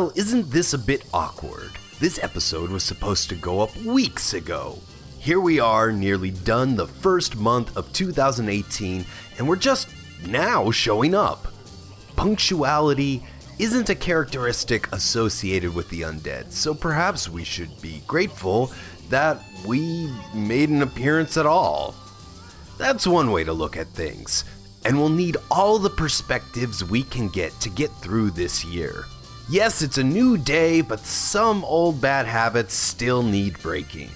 Well, 0.00 0.12
isn't 0.14 0.50
this 0.50 0.72
a 0.72 0.78
bit 0.78 1.04
awkward? 1.12 1.72
This 1.98 2.18
episode 2.22 2.70
was 2.70 2.82
supposed 2.82 3.28
to 3.28 3.34
go 3.34 3.60
up 3.60 3.76
weeks 3.82 4.32
ago. 4.32 4.78
Here 5.18 5.40
we 5.40 5.60
are, 5.60 5.92
nearly 5.92 6.30
done 6.30 6.74
the 6.74 6.86
first 6.86 7.36
month 7.36 7.76
of 7.76 7.92
2018, 7.92 9.04
and 9.36 9.46
we're 9.46 9.56
just 9.56 9.88
now 10.26 10.70
showing 10.70 11.14
up. 11.14 11.48
Punctuality 12.16 13.22
isn't 13.58 13.90
a 13.90 13.94
characteristic 13.94 14.90
associated 14.90 15.74
with 15.74 15.90
the 15.90 16.00
undead, 16.00 16.50
so 16.50 16.72
perhaps 16.72 17.28
we 17.28 17.44
should 17.44 17.82
be 17.82 18.02
grateful 18.06 18.72
that 19.10 19.38
we 19.66 20.10
made 20.34 20.70
an 20.70 20.80
appearance 20.80 21.36
at 21.36 21.44
all. 21.44 21.94
That's 22.78 23.06
one 23.06 23.32
way 23.32 23.44
to 23.44 23.52
look 23.52 23.76
at 23.76 23.88
things, 23.88 24.46
and 24.86 24.96
we'll 24.96 25.10
need 25.10 25.36
all 25.50 25.78
the 25.78 25.90
perspectives 25.90 26.82
we 26.82 27.02
can 27.02 27.28
get 27.28 27.52
to 27.60 27.68
get 27.68 27.90
through 27.96 28.30
this 28.30 28.64
year. 28.64 29.04
Yes, 29.50 29.82
it's 29.82 29.98
a 29.98 30.04
new 30.04 30.38
day, 30.38 30.80
but 30.80 31.00
some 31.00 31.64
old 31.64 32.00
bad 32.00 32.24
habits 32.24 32.72
still 32.72 33.24
need 33.24 33.60
breaking. 33.60 34.10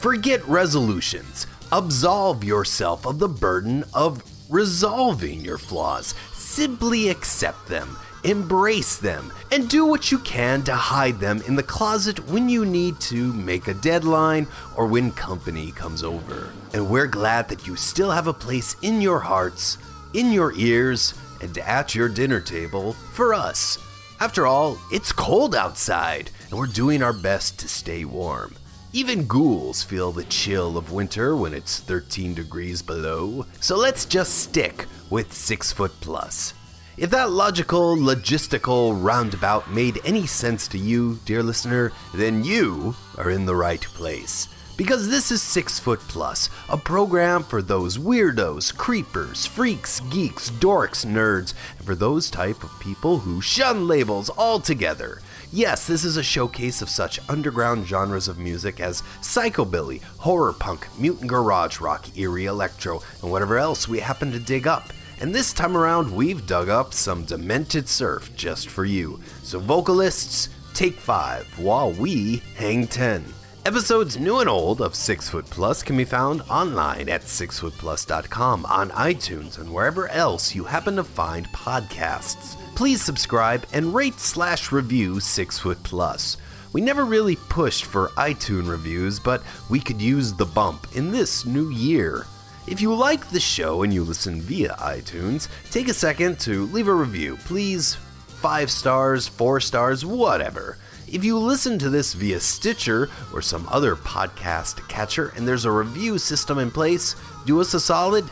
Forget 0.00 0.42
resolutions. 0.48 1.46
Absolve 1.70 2.42
yourself 2.42 3.06
of 3.06 3.18
the 3.18 3.28
burden 3.28 3.84
of 3.92 4.22
resolving 4.48 5.44
your 5.44 5.58
flaws. 5.58 6.14
Simply 6.32 7.10
accept 7.10 7.68
them, 7.68 7.98
embrace 8.24 8.96
them, 8.96 9.30
and 9.52 9.68
do 9.68 9.84
what 9.84 10.10
you 10.10 10.20
can 10.20 10.62
to 10.62 10.74
hide 10.74 11.20
them 11.20 11.42
in 11.46 11.54
the 11.54 11.62
closet 11.62 12.26
when 12.30 12.48
you 12.48 12.64
need 12.64 12.98
to 13.00 13.30
make 13.34 13.68
a 13.68 13.74
deadline 13.74 14.46
or 14.74 14.86
when 14.86 15.12
company 15.12 15.70
comes 15.70 16.02
over. 16.02 16.48
And 16.72 16.88
we're 16.88 17.08
glad 17.08 17.50
that 17.50 17.66
you 17.66 17.76
still 17.76 18.10
have 18.10 18.26
a 18.26 18.32
place 18.32 18.74
in 18.80 19.02
your 19.02 19.18
hearts, 19.18 19.76
in 20.14 20.32
your 20.32 20.54
ears, 20.56 21.12
and 21.42 21.58
at 21.58 21.94
your 21.94 22.08
dinner 22.08 22.40
table 22.40 22.94
for 23.12 23.34
us. 23.34 23.78
After 24.20 24.48
all, 24.48 24.78
it's 24.90 25.12
cold 25.12 25.54
outside, 25.54 26.32
and 26.50 26.58
we're 26.58 26.66
doing 26.66 27.04
our 27.04 27.12
best 27.12 27.56
to 27.60 27.68
stay 27.68 28.04
warm. 28.04 28.56
Even 28.92 29.28
ghouls 29.28 29.84
feel 29.84 30.10
the 30.10 30.24
chill 30.24 30.76
of 30.76 30.90
winter 30.90 31.36
when 31.36 31.54
it's 31.54 31.78
13 31.78 32.34
degrees 32.34 32.82
below, 32.82 33.46
so 33.60 33.76
let's 33.76 34.04
just 34.04 34.38
stick 34.38 34.86
with 35.08 35.32
6 35.32 35.70
foot 35.70 35.92
plus. 36.00 36.52
If 36.96 37.10
that 37.10 37.30
logical, 37.30 37.96
logistical 37.96 39.00
roundabout 39.00 39.70
made 39.70 40.00
any 40.04 40.26
sense 40.26 40.66
to 40.68 40.78
you, 40.78 41.20
dear 41.24 41.44
listener, 41.44 41.92
then 42.12 42.42
you 42.42 42.96
are 43.18 43.30
in 43.30 43.46
the 43.46 43.54
right 43.54 43.82
place. 43.82 44.48
Because 44.78 45.08
this 45.08 45.32
is 45.32 45.42
6 45.42 45.80
Foot 45.80 45.98
Plus, 46.06 46.48
a 46.68 46.76
program 46.76 47.42
for 47.42 47.60
those 47.60 47.98
weirdos, 47.98 48.72
creepers, 48.72 49.44
freaks, 49.44 49.98
geeks, 50.08 50.50
dorks, 50.50 51.04
nerds, 51.04 51.52
and 51.78 51.84
for 51.84 51.96
those 51.96 52.30
type 52.30 52.62
of 52.62 52.78
people 52.78 53.18
who 53.18 53.40
shun 53.40 53.88
labels 53.88 54.30
altogether. 54.38 55.20
Yes, 55.52 55.84
this 55.88 56.04
is 56.04 56.16
a 56.16 56.22
showcase 56.22 56.80
of 56.80 56.88
such 56.88 57.18
underground 57.28 57.88
genres 57.88 58.28
of 58.28 58.38
music 58.38 58.78
as 58.78 59.02
psychobilly, 59.20 60.00
horror 60.18 60.52
punk, 60.52 60.86
mutant 60.96 61.28
garage 61.28 61.80
rock, 61.80 62.16
eerie 62.16 62.44
electro, 62.44 63.02
and 63.20 63.32
whatever 63.32 63.58
else 63.58 63.88
we 63.88 63.98
happen 63.98 64.30
to 64.30 64.38
dig 64.38 64.68
up. 64.68 64.92
And 65.20 65.34
this 65.34 65.52
time 65.52 65.76
around, 65.76 66.14
we've 66.14 66.46
dug 66.46 66.68
up 66.68 66.94
some 66.94 67.24
demented 67.24 67.88
surf 67.88 68.30
just 68.36 68.68
for 68.68 68.84
you. 68.84 69.18
So, 69.42 69.58
vocalists, 69.58 70.50
take 70.72 70.94
five 70.94 71.48
while 71.58 71.90
we 71.90 72.44
hang 72.54 72.86
ten. 72.86 73.24
Episodes 73.66 74.18
new 74.18 74.38
and 74.38 74.48
old 74.48 74.80
of 74.80 74.94
Six 74.94 75.28
Foot 75.28 75.44
Plus 75.46 75.82
can 75.82 75.96
be 75.96 76.04
found 76.04 76.40
online 76.48 77.08
at 77.08 77.22
sixfootplus.com, 77.22 78.64
on 78.64 78.90
iTunes, 78.90 79.58
and 79.58 79.72
wherever 79.72 80.08
else 80.08 80.54
you 80.54 80.64
happen 80.64 80.96
to 80.96 81.04
find 81.04 81.46
podcasts. 81.48 82.56
Please 82.74 83.02
subscribe 83.02 83.66
and 83.74 83.94
rate 83.94 84.18
slash 84.20 84.72
review 84.72 85.20
Six 85.20 85.58
Foot 85.58 85.82
Plus. 85.82 86.38
We 86.72 86.80
never 86.80 87.04
really 87.04 87.36
pushed 87.50 87.84
for 87.84 88.08
iTunes 88.16 88.68
reviews, 88.68 89.18
but 89.20 89.42
we 89.68 89.80
could 89.80 90.00
use 90.00 90.32
the 90.32 90.46
bump 90.46 90.86
in 90.96 91.10
this 91.10 91.44
new 91.44 91.68
year. 91.70 92.24
If 92.66 92.80
you 92.80 92.94
like 92.94 93.28
the 93.28 93.40
show 93.40 93.82
and 93.82 93.92
you 93.92 94.02
listen 94.02 94.40
via 94.40 94.74
iTunes, 94.74 95.48
take 95.70 95.88
a 95.88 95.94
second 95.94 96.38
to 96.40 96.66
leave 96.66 96.88
a 96.88 96.94
review, 96.94 97.36
please. 97.44 97.96
Five 98.40 98.70
stars, 98.70 99.26
four 99.26 99.58
stars, 99.60 100.06
whatever. 100.06 100.78
If 101.10 101.24
you 101.24 101.38
listen 101.38 101.78
to 101.78 101.88
this 101.88 102.12
via 102.12 102.38
Stitcher 102.38 103.08
or 103.32 103.40
some 103.40 103.66
other 103.70 103.96
podcast 103.96 104.86
catcher 104.88 105.32
and 105.36 105.48
there's 105.48 105.64
a 105.64 105.70
review 105.70 106.18
system 106.18 106.58
in 106.58 106.70
place, 106.70 107.16
do 107.46 107.60
us 107.62 107.72
a 107.72 107.80
solid. 107.80 108.26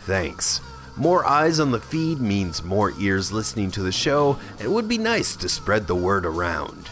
Thanks. 0.00 0.60
More 0.96 1.24
eyes 1.24 1.58
on 1.58 1.70
the 1.70 1.80
feed 1.80 2.20
means 2.20 2.62
more 2.62 2.92
ears 2.98 3.32
listening 3.32 3.70
to 3.70 3.82
the 3.82 3.92
show, 3.92 4.38
and 4.52 4.62
it 4.62 4.70
would 4.70 4.88
be 4.88 4.98
nice 4.98 5.36
to 5.36 5.48
spread 5.48 5.86
the 5.86 5.94
word 5.94 6.26
around. 6.26 6.90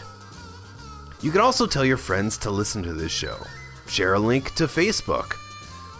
You 1.21 1.29
can 1.31 1.41
also 1.41 1.67
tell 1.67 1.85
your 1.85 1.97
friends 1.97 2.37
to 2.39 2.49
listen 2.49 2.81
to 2.83 2.93
this 2.93 3.11
show. 3.11 3.37
Share 3.87 4.15
a 4.15 4.19
link 4.19 4.55
to 4.55 4.65
Facebook. 4.65 5.35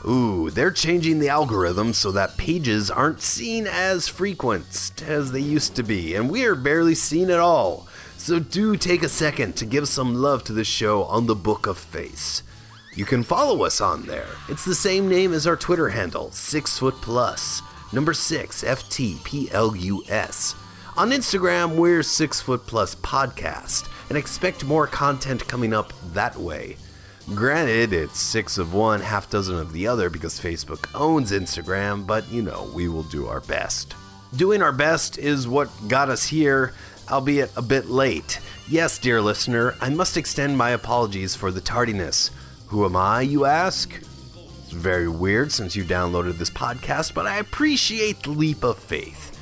Ooh, 0.08 0.50
they're 0.50 0.72
changing 0.72 1.20
the 1.20 1.30
algorithm 1.30 1.94
so 1.94 2.12
that 2.12 2.38
pages 2.38 2.90
aren't 2.90 3.22
seen 3.22 3.68
as 3.68 4.08
frequent 4.08 5.02
as 5.06 5.32
they 5.32 5.42
used 5.42 5.76
to 5.76 5.84
be, 5.84 6.16
and 6.16 6.30
we're 6.30 6.56
barely 6.56 6.96
seen 6.96 7.30
at 7.30 7.40
all. 7.40 7.87
So 8.18 8.40
do 8.40 8.76
take 8.76 9.04
a 9.04 9.10
second 9.10 9.56
to 9.56 9.66
give 9.66 9.88
some 9.88 10.16
love 10.16 10.44
to 10.46 10.54
the 10.54 10.66
show 10.66 11.04
on 11.04 11.28
the 11.28 11.36
Book 11.36 11.66
of 11.66 11.78
Face. 11.78 12.44
You 12.94 13.06
can 13.06 13.24
follow 13.24 13.64
us 13.64 13.80
on 13.80 14.06
there. 14.06 14.28
It's 14.50 14.66
the 14.66 14.76
same 14.76 15.08
name 15.08 15.32
as 15.34 15.48
our 15.48 15.56
Twitter 15.56 15.90
handle, 15.90 16.32
Six 16.32 16.80
Foot 16.80 16.96
Plus, 16.96 17.62
number 17.94 18.14
six 18.14 18.64
F 18.64 18.90
T 18.90 19.18
P 19.24 19.50
L 19.52 19.76
U 19.76 20.04
S. 20.10 20.56
On 20.98 21.12
Instagram, 21.12 21.76
we're 21.76 22.04
Six 22.04 22.42
Foot 22.42 22.66
Plus 22.66 22.96
Podcast, 22.96 23.88
and 24.10 24.18
expect 24.18 24.66
more 24.66 24.88
content 24.88 25.48
coming 25.48 25.74
up 25.74 25.94
that 26.14 26.36
way. 26.36 26.76
Granted, 27.34 27.94
it's 27.94 28.20
six 28.20 28.58
of 28.58 28.74
one, 28.74 29.00
half 29.00 29.30
dozen 29.30 29.58
of 29.58 29.74
the 29.74 29.88
other 29.88 30.10
because 30.10 30.40
Facebook 30.40 30.90
owns 30.96 31.32
Instagram, 31.32 32.06
but 32.06 32.28
you 32.30 32.42
know, 32.42 32.70
we 32.74 32.90
will 32.90 33.04
do 33.04 33.28
our 33.28 33.42
best. 33.42 33.96
Doing 34.36 34.62
our 34.62 34.74
best 34.74 35.18
is 35.18 35.48
what 35.48 35.70
got 35.88 36.10
us 36.10 36.28
here, 36.28 36.74
albeit 37.12 37.52
a 37.56 37.62
bit 37.62 37.90
late. 37.90 38.40
Yes, 38.68 38.98
dear 38.98 39.22
listener, 39.22 39.76
I 39.82 39.90
must 39.90 40.18
extend 40.18 40.58
my 40.58 40.72
apologies 40.72 41.36
for 41.36 41.52
the 41.52 41.62
tardiness. 41.62 42.32
Who 42.68 42.86
am 42.86 42.96
I, 42.96 43.22
you 43.22 43.46
ask? 43.46 43.94
It's 44.64 44.72
very 44.72 45.08
weird 45.08 45.52
since 45.52 45.76
you 45.76 45.84
downloaded 45.84 46.38
this 46.38 46.50
podcast, 46.50 47.14
but 47.14 47.26
I 47.26 47.38
appreciate 47.38 48.24
the 48.24 48.32
leap 48.32 48.64
of 48.64 48.78
faith. 48.78 49.34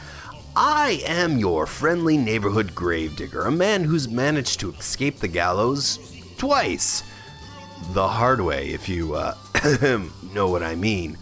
I 0.55 1.01
am 1.05 1.37
your 1.37 1.65
friendly 1.65 2.17
neighborhood 2.17 2.73
gravedigger, 2.75 3.41
a 3.41 3.51
man 3.51 3.83
who's 3.83 4.07
managed 4.07 4.59
to 4.61 4.71
escape 4.73 5.17
the 5.17 5.27
gallows 5.27 6.15
twice. 6.37 7.03
The 7.89 8.07
hard 8.07 8.39
way, 8.39 8.69
if 8.69 8.87
you 8.87 9.15
uh, 9.15 9.35
know 10.33 10.47
what 10.47 10.63
I 10.63 10.75
mean. 10.75 11.17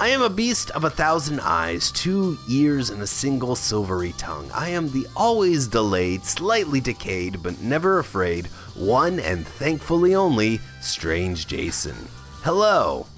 I 0.00 0.08
am 0.08 0.22
a 0.22 0.30
beast 0.30 0.70
of 0.70 0.84
a 0.84 0.90
thousand 0.90 1.40
eyes, 1.40 1.92
two 1.92 2.38
ears, 2.48 2.88
and 2.88 3.02
a 3.02 3.06
single 3.06 3.54
silvery 3.54 4.14
tongue. 4.16 4.50
I 4.54 4.70
am 4.70 4.90
the 4.90 5.06
always 5.14 5.68
delayed, 5.68 6.24
slightly 6.24 6.80
decayed, 6.80 7.42
but 7.42 7.60
never 7.60 7.98
afraid, 7.98 8.46
one 8.74 9.20
and 9.20 9.46
thankfully 9.46 10.14
only, 10.14 10.58
Strange 10.80 11.46
Jason. 11.46 12.08
Hello. 12.40 13.08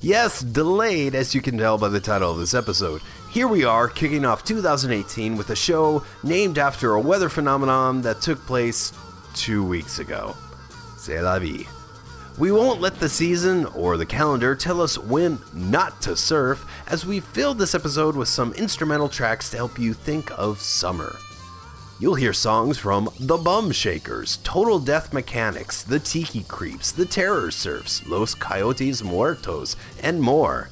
Yes, 0.00 0.40
delayed, 0.40 1.14
as 1.14 1.34
you 1.34 1.42
can 1.42 1.58
tell 1.58 1.76
by 1.76 1.88
the 1.88 2.00
title 2.00 2.32
of 2.32 2.38
this 2.38 2.54
episode. 2.54 3.02
Here 3.30 3.46
we 3.46 3.64
are, 3.64 3.86
kicking 3.86 4.24
off 4.24 4.42
2018 4.42 5.36
with 5.36 5.50
a 5.50 5.54
show 5.54 6.02
named 6.22 6.56
after 6.56 6.94
a 6.94 7.00
weather 7.02 7.28
phenomenon 7.28 8.00
that 8.00 8.22
took 8.22 8.38
place 8.46 8.94
two 9.34 9.62
weeks 9.62 9.98
ago. 9.98 10.34
C'est 10.96 11.20
la 11.20 11.38
vie. 11.38 11.68
We 12.38 12.52
won't 12.52 12.80
let 12.80 12.98
the 12.98 13.08
season 13.08 13.66
or 13.66 13.96
the 13.96 14.06
calendar 14.06 14.54
tell 14.54 14.80
us 14.80 14.96
when 14.96 15.38
not 15.52 16.00
to 16.02 16.16
surf, 16.16 16.64
as 16.86 17.04
we 17.04 17.20
filled 17.20 17.58
this 17.58 17.74
episode 17.74 18.16
with 18.16 18.28
some 18.28 18.54
instrumental 18.54 19.08
tracks 19.08 19.50
to 19.50 19.56
help 19.58 19.78
you 19.78 19.92
think 19.92 20.30
of 20.38 20.60
summer. 20.60 21.16
You'll 21.98 22.14
hear 22.14 22.32
songs 22.32 22.78
from 22.78 23.10
The 23.20 23.36
Bum 23.36 23.72
Shakers, 23.72 24.38
Total 24.38 24.78
Death 24.78 25.12
Mechanics, 25.12 25.82
The 25.82 25.98
Tiki 25.98 26.44
Creeps, 26.44 26.92
The 26.92 27.04
Terror 27.04 27.50
Surfs, 27.50 28.06
Los 28.06 28.34
Coyotes 28.34 29.02
Muertos, 29.02 29.76
and 30.02 30.22
more. 30.22 30.70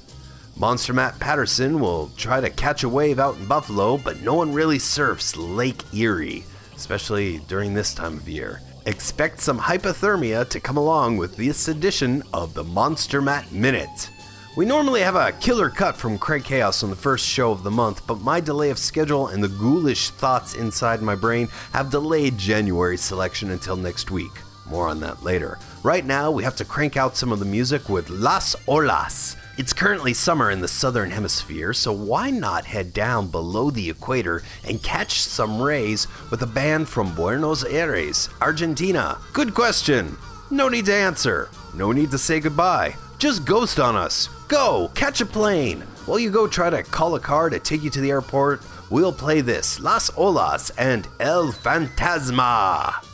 Monster 0.56 0.94
Matt 0.94 1.20
Patterson 1.20 1.80
will 1.80 2.10
try 2.16 2.40
to 2.40 2.48
catch 2.48 2.82
a 2.82 2.88
wave 2.88 3.18
out 3.18 3.36
in 3.36 3.46
Buffalo, 3.46 3.98
but 3.98 4.22
no 4.22 4.32
one 4.32 4.54
really 4.54 4.78
surfs 4.78 5.36
Lake 5.36 5.82
Erie, 5.92 6.44
especially 6.74 7.40
during 7.40 7.74
this 7.74 7.92
time 7.92 8.16
of 8.16 8.26
year. 8.26 8.62
Expect 8.88 9.38
some 9.38 9.58
hypothermia 9.58 10.48
to 10.48 10.60
come 10.60 10.78
along 10.78 11.18
with 11.18 11.36
this 11.36 11.68
edition 11.68 12.22
of 12.32 12.54
the 12.54 12.64
Monster 12.64 13.20
Matt 13.20 13.52
Minute. 13.52 14.08
We 14.56 14.64
normally 14.64 15.02
have 15.02 15.14
a 15.14 15.32
killer 15.32 15.68
cut 15.68 15.94
from 15.94 16.16
Craig 16.16 16.42
Chaos 16.42 16.82
on 16.82 16.88
the 16.88 16.96
first 16.96 17.26
show 17.26 17.50
of 17.52 17.62
the 17.62 17.70
month, 17.70 18.06
but 18.06 18.22
my 18.22 18.40
delay 18.40 18.70
of 18.70 18.78
schedule 18.78 19.26
and 19.26 19.44
the 19.44 19.48
ghoulish 19.48 20.08
thoughts 20.08 20.54
inside 20.54 21.02
my 21.02 21.14
brain 21.14 21.48
have 21.74 21.90
delayed 21.90 22.38
January's 22.38 23.02
selection 23.02 23.50
until 23.50 23.76
next 23.76 24.10
week. 24.10 24.32
More 24.70 24.88
on 24.88 25.00
that 25.00 25.22
later. 25.22 25.58
Right 25.82 26.06
now, 26.06 26.30
we 26.30 26.42
have 26.42 26.56
to 26.56 26.64
crank 26.64 26.96
out 26.96 27.14
some 27.14 27.30
of 27.30 27.40
the 27.40 27.44
music 27.44 27.90
with 27.90 28.08
Las 28.08 28.56
Olas, 28.66 29.36
It's 29.58 29.72
currently 29.72 30.14
summer 30.14 30.52
in 30.52 30.60
the 30.60 30.68
southern 30.68 31.10
hemisphere, 31.10 31.72
so 31.72 31.92
why 31.92 32.30
not 32.30 32.64
head 32.64 32.92
down 32.92 33.26
below 33.26 33.72
the 33.72 33.90
equator 33.90 34.40
and 34.64 34.80
catch 34.84 35.20
some 35.22 35.60
rays 35.60 36.06
with 36.30 36.40
a 36.42 36.46
band 36.46 36.88
from 36.88 37.12
Buenos 37.16 37.64
Aires, 37.64 38.28
Argentina? 38.40 39.18
Good 39.32 39.54
question. 39.54 40.16
No 40.52 40.68
need 40.68 40.86
to 40.86 40.94
answer. 40.94 41.50
No 41.74 41.90
need 41.90 42.12
to 42.12 42.18
say 42.18 42.38
goodbye. 42.38 42.94
Just 43.18 43.44
ghost 43.44 43.80
on 43.80 43.96
us. 43.96 44.28
Go, 44.46 44.92
catch 44.94 45.20
a 45.20 45.26
plane. 45.26 45.80
While 46.06 46.20
you 46.20 46.30
go 46.30 46.46
try 46.46 46.70
to 46.70 46.84
call 46.84 47.16
a 47.16 47.20
car 47.20 47.50
to 47.50 47.58
take 47.58 47.82
you 47.82 47.90
to 47.90 48.00
the 48.00 48.10
airport, 48.10 48.62
we'll 48.90 49.12
play 49.12 49.40
this 49.40 49.80
Las 49.80 50.08
Olas 50.10 50.70
and 50.78 51.08
El 51.18 51.50
Fantasma. 51.50 53.07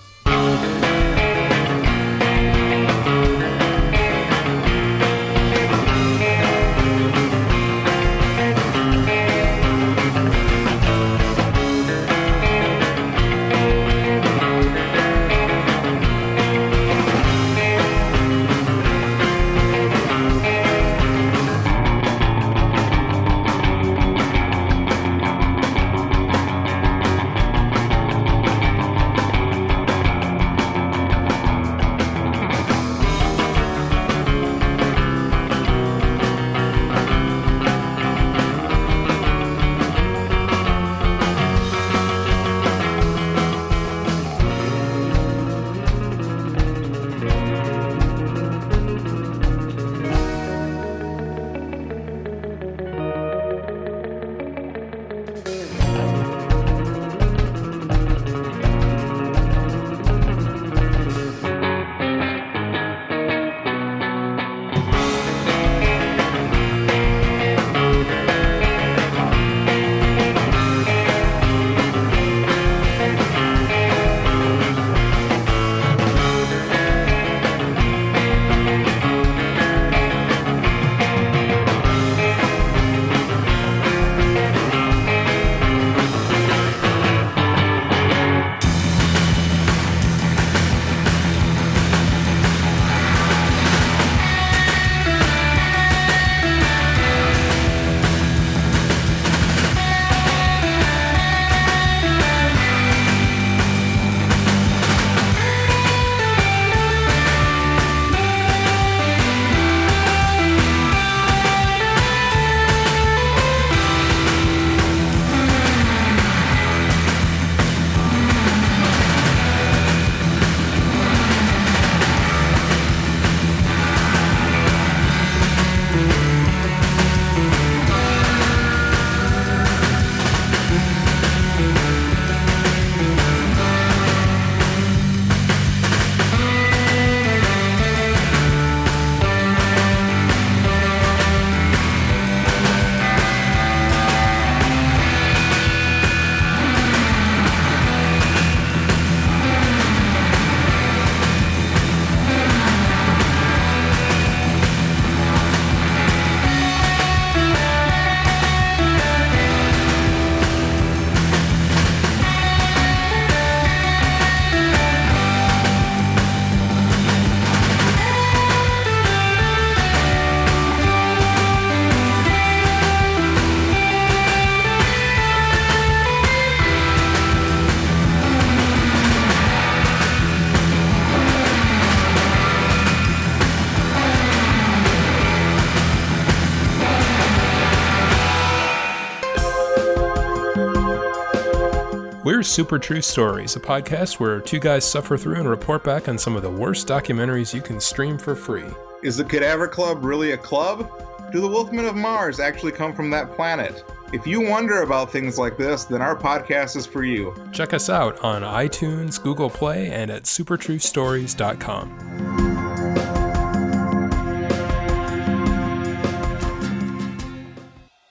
We're 192.45 192.49
Super 192.49 192.79
True 192.79 193.01
Stories, 193.01 193.57
a 193.57 193.61
podcast 193.61 194.21
where 194.21 194.39
two 194.39 194.59
guys 194.59 194.85
suffer 194.85 195.17
through 195.17 195.37
and 195.37 195.49
report 195.49 195.83
back 195.83 196.11
on 196.11 196.19
some 196.19 196.37
of 196.37 196.43
the 196.43 196.51
worst 196.51 196.87
documentaries 196.87 197.55
you 197.55 197.63
can 197.63 197.81
stream 197.81 198.19
for 198.19 198.35
free. 198.35 198.67
Is 199.03 199.17
the 199.17 199.25
Cadaver 199.25 199.67
Club 199.67 200.05
really 200.05 200.33
a 200.33 200.37
club? 200.37 200.91
Do 201.33 201.41
the 201.41 201.49
Wolfmen 201.49 201.89
of 201.89 201.97
Mars 201.97 202.41
actually 202.41 202.73
come 202.73 202.93
from 202.95 203.09
that 203.09 203.33
planet? 203.33 203.83
If 204.13 204.27
you 204.27 204.43
wonder 204.43 204.83
about 204.83 205.11
things 205.11 205.39
like 205.39 205.57
this, 205.57 205.85
then 205.85 206.03
our 206.03 206.15
podcast 206.15 206.77
is 206.77 206.85
for 206.85 207.03
you. 207.03 207.35
Check 207.51 207.73
us 207.73 207.89
out 207.89 208.23
on 208.23 208.43
iTunes, 208.43 209.23
Google 209.23 209.49
Play, 209.49 209.91
and 209.91 210.11
at 210.11 210.25
supertruestories.com. 210.25 211.89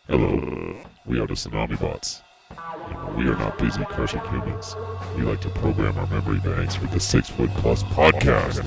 Hello, 0.07 0.81
we 1.05 1.19
are 1.19 1.27
the 1.27 1.35
Tsunami 1.35 1.79
Bots. 1.79 2.22
We 3.15 3.27
are 3.27 3.35
not 3.35 3.57
busy 3.59 3.85
crushing 3.85 4.21
humans. 4.21 4.75
We 5.15 5.21
like 5.21 5.39
to 5.41 5.49
program 5.49 5.97
our 5.97 6.07
memory 6.07 6.39
banks 6.39 6.79
with 6.79 6.91
the 6.91 6.99
Six 6.99 7.29
Foot 7.29 7.49
Plus 7.51 7.83
podcast. 7.83 8.63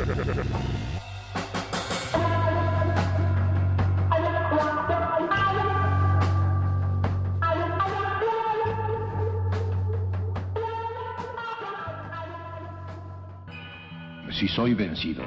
Si 14.30 14.46
soy 14.48 14.74
vencido, 14.74 15.24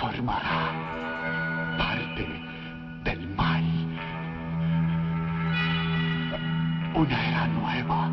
formará 0.00 1.03
nueva 7.48 8.10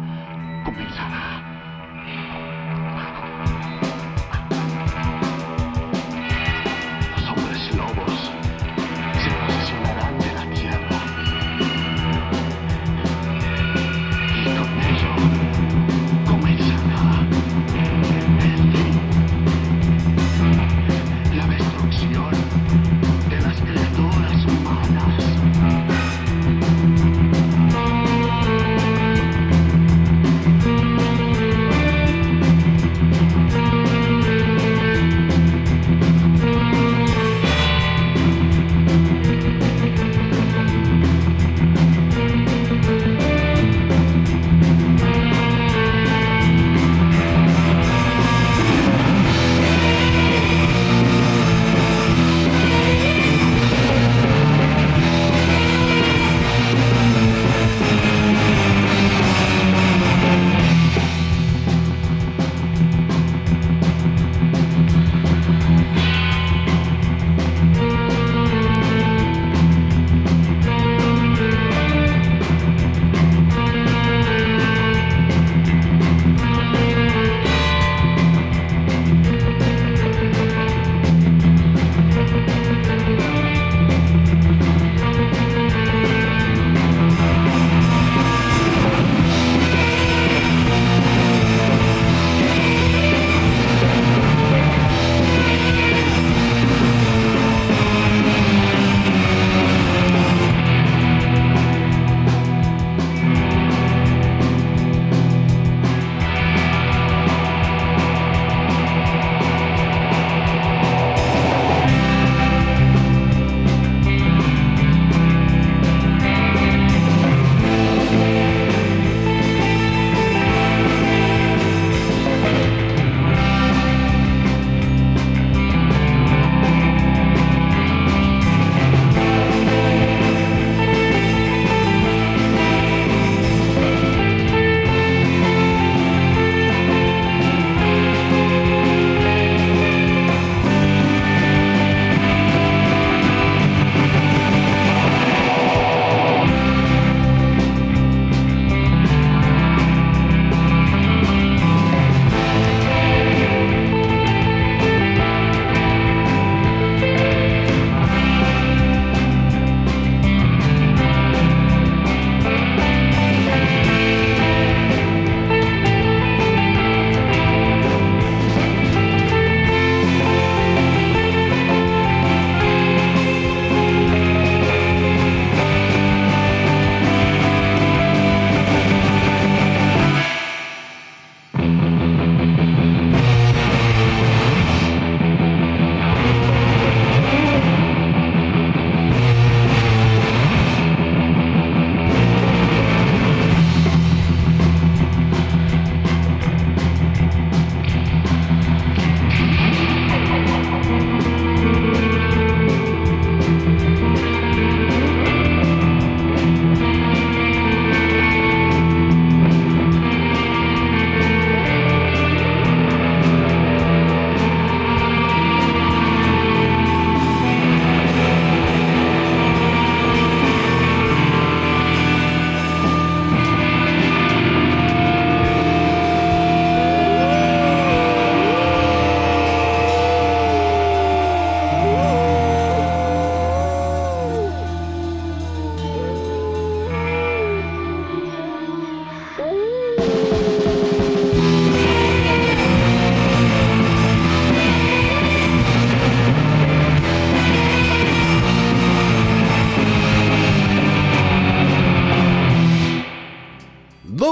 comenzará. 0.63 1.40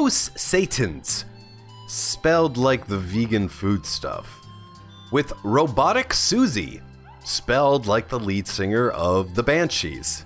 Los 0.09 0.29
Seitans, 0.29 1.25
spelled 1.87 2.57
like 2.57 2.87
the 2.87 2.97
vegan 2.97 3.47
food 3.47 3.85
stuff, 3.85 4.43
with 5.11 5.31
Robotic 5.43 6.09
Siouxsie, 6.09 6.81
spelled 7.23 7.85
like 7.85 8.09
the 8.09 8.19
lead 8.19 8.47
singer 8.47 8.89
of 8.89 9.35
the 9.35 9.43
Banshees. 9.43 10.25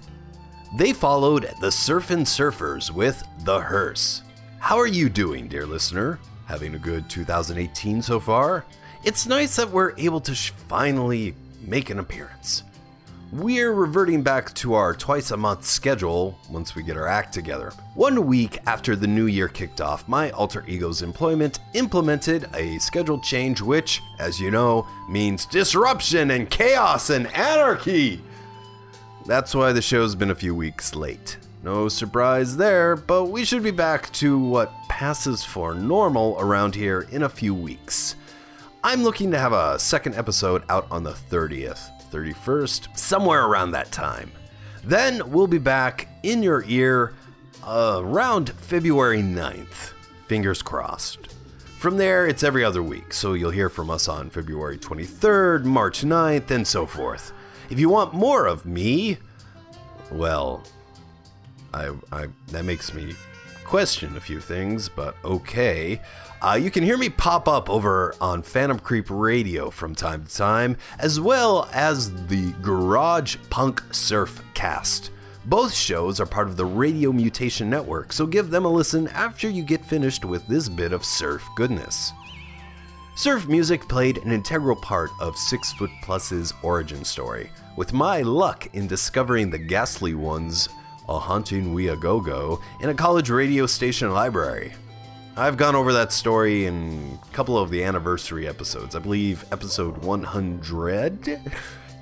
They 0.77 0.93
followed 0.93 1.53
the 1.59 1.67
Surfin' 1.67 2.21
Surfers 2.21 2.91
with 2.91 3.21
The 3.43 3.59
Hearse. 3.59 4.21
How 4.59 4.77
are 4.77 4.87
you 4.87 5.09
doing, 5.09 5.49
dear 5.49 5.65
listener? 5.65 6.17
Having 6.45 6.75
a 6.75 6.79
good 6.79 7.09
2018 7.09 8.01
so 8.01 8.21
far? 8.21 8.63
It's 9.03 9.27
nice 9.27 9.57
that 9.57 9.69
we're 9.69 9.97
able 9.97 10.21
to 10.21 10.33
sh- 10.33 10.53
finally 10.69 11.35
make 11.59 11.89
an 11.89 11.99
appearance. 11.99 12.63
We're 13.33 13.73
reverting 13.73 14.21
back 14.21 14.53
to 14.53 14.75
our 14.75 14.93
twice 14.93 15.31
a 15.31 15.37
month 15.37 15.65
schedule 15.65 16.37
once 16.51 16.75
we 16.75 16.83
get 16.83 16.97
our 16.97 17.07
act 17.07 17.33
together. 17.33 17.71
One 17.95 18.27
week 18.27 18.59
after 18.67 18.95
the 18.95 19.07
new 19.07 19.25
year 19.25 19.47
kicked 19.47 19.81
off, 19.81 20.07
my 20.07 20.29
alter 20.29 20.63
ego's 20.67 21.01
employment 21.01 21.57
implemented 21.73 22.47
a 22.53 22.77
schedule 22.77 23.19
change, 23.19 23.59
which, 23.59 24.03
as 24.19 24.39
you 24.39 24.51
know, 24.51 24.85
means 25.09 25.47
disruption 25.47 26.29
and 26.29 26.47
chaos 26.47 27.09
and 27.09 27.25
anarchy. 27.33 28.21
That's 29.25 29.55
why 29.55 29.71
the 29.71 29.81
show's 29.81 30.13
been 30.13 30.29
a 30.29 30.35
few 30.35 30.53
weeks 30.53 30.93
late. 30.93 31.37
No 31.63 31.89
surprise 31.89 32.55
there, 32.55 32.95
but 32.95 33.31
we 33.31 33.45
should 33.45 33.63
be 33.63 33.71
back 33.71 34.11
to 34.13 34.37
what 34.37 34.71
passes 34.89 35.43
for 35.43 35.73
normal 35.73 36.37
around 36.39 36.75
here 36.75 37.07
in 37.09 37.23
a 37.23 37.29
few 37.29 37.55
weeks. 37.55 38.15
I'm 38.83 39.03
looking 39.03 39.31
to 39.31 39.39
have 39.39 39.53
a 39.53 39.79
second 39.79 40.13
episode 40.13 40.61
out 40.69 40.85
on 40.91 41.03
the 41.03 41.13
30th, 41.13 41.89
31st, 42.13 42.97
somewhere 42.97 43.45
around 43.45 43.71
that 43.71 43.91
time. 43.91 44.31
Then 44.83 45.31
we'll 45.31 45.47
be 45.47 45.57
back 45.57 46.07
in 46.21 46.43
your 46.43 46.63
ear 46.67 47.13
uh, 47.65 47.99
around 48.03 48.51
February 48.51 49.21
9th. 49.21 49.93
Fingers 50.27 50.61
crossed. 50.61 51.33
From 51.79 51.97
there, 51.97 52.27
it's 52.27 52.43
every 52.43 52.63
other 52.63 52.83
week, 52.83 53.13
so 53.13 53.33
you'll 53.33 53.51
hear 53.51 53.69
from 53.69 53.89
us 53.89 54.07
on 54.07 54.29
February 54.29 54.77
23rd, 54.77 55.65
March 55.65 56.01
9th, 56.01 56.51
and 56.51 56.65
so 56.65 56.85
forth. 56.85 57.33
If 57.69 57.79
you 57.79 57.89
want 57.89 58.13
more 58.13 58.45
of 58.45 58.65
me, 58.65 59.17
well, 60.11 60.63
I, 61.73 61.91
I 62.11 62.27
that 62.49 62.65
makes 62.65 62.93
me 62.93 63.15
question 63.65 64.15
a 64.15 64.21
few 64.21 64.39
things, 64.39 64.87
but 64.87 65.15
okay. 65.25 65.99
Uh, 66.43 66.55
you 66.55 66.69
can 66.69 66.83
hear 66.83 66.97
me 66.97 67.07
pop 67.07 67.47
up 67.47 67.69
over 67.69 68.13
on 68.19 68.41
Phantom 68.41 68.77
Creep 68.77 69.05
Radio 69.09 69.69
from 69.69 69.95
time 69.95 70.25
to 70.25 70.35
time, 70.35 70.75
as 70.99 71.17
well 71.17 71.69
as 71.71 72.27
the 72.27 72.51
Garage 72.61 73.37
Punk 73.49 73.81
Surf 73.91 74.43
Cast. 74.53 75.11
Both 75.45 75.73
shows 75.73 76.19
are 76.19 76.25
part 76.25 76.49
of 76.49 76.57
the 76.57 76.65
Radio 76.65 77.13
Mutation 77.13 77.69
Network, 77.69 78.11
so 78.11 78.25
give 78.25 78.49
them 78.49 78.65
a 78.65 78.69
listen 78.69 79.07
after 79.07 79.49
you 79.49 79.63
get 79.63 79.85
finished 79.85 80.25
with 80.25 80.45
this 80.47 80.67
bit 80.67 80.91
of 80.91 81.05
surf 81.05 81.47
goodness. 81.55 82.11
Surf 83.15 83.47
music 83.47 83.87
played 83.87 84.17
an 84.17 84.33
integral 84.33 84.75
part 84.75 85.11
of 85.21 85.37
Six 85.37 85.71
Foot 85.71 85.91
Plus's 86.01 86.53
origin 86.61 87.05
story, 87.05 87.49
with 87.77 87.93
my 87.93 88.21
luck 88.21 88.67
in 88.73 88.85
discovering 88.85 89.49
the 89.49 89.57
Ghastly 89.57 90.13
Ones, 90.13 90.67
A 91.07 91.17
Haunting 91.17 91.73
We 91.73 91.87
A 91.87 91.95
Go 91.95 92.19
Go, 92.19 92.59
in 92.81 92.89
a 92.89 92.93
college 92.93 93.29
radio 93.29 93.65
station 93.65 94.11
library. 94.11 94.73
I've 95.35 95.57
gone 95.57 95.75
over 95.75 95.93
that 95.93 96.11
story 96.11 96.67
in 96.67 97.17
a 97.23 97.33
couple 97.33 97.57
of 97.57 97.71
the 97.71 97.83
anniversary 97.83 98.47
episodes. 98.47 98.95
I 98.95 98.99
believe 98.99 99.43
episode 99.51 99.97
100? 99.97 101.41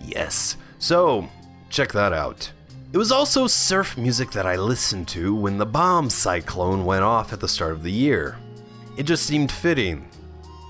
yes. 0.04 0.58
So, 0.80 1.30
check 1.70 1.94
that 1.94 2.12
out. 2.12 2.52
It 2.92 2.98
was 2.98 3.10
also 3.10 3.48
surf 3.48 3.98
music 3.98 4.32
that 4.32 4.46
I 4.46 4.58
listened 4.58 5.08
to 5.10 5.34
when 5.34 5.58
the 5.58 5.66
bomb 5.66 6.10
cyclone 6.10 6.84
went 6.84 7.04
off 7.04 7.32
at 7.32 7.40
the 7.40 7.48
start 7.48 7.72
of 7.72 7.84
the 7.84 7.92
year. 7.92 8.38
It 8.98 9.04
just 9.04 9.26
seemed 9.26 9.50
fitting. 9.50 10.10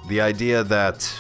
The 0.08 0.22
idea 0.22 0.64
that 0.66 1.12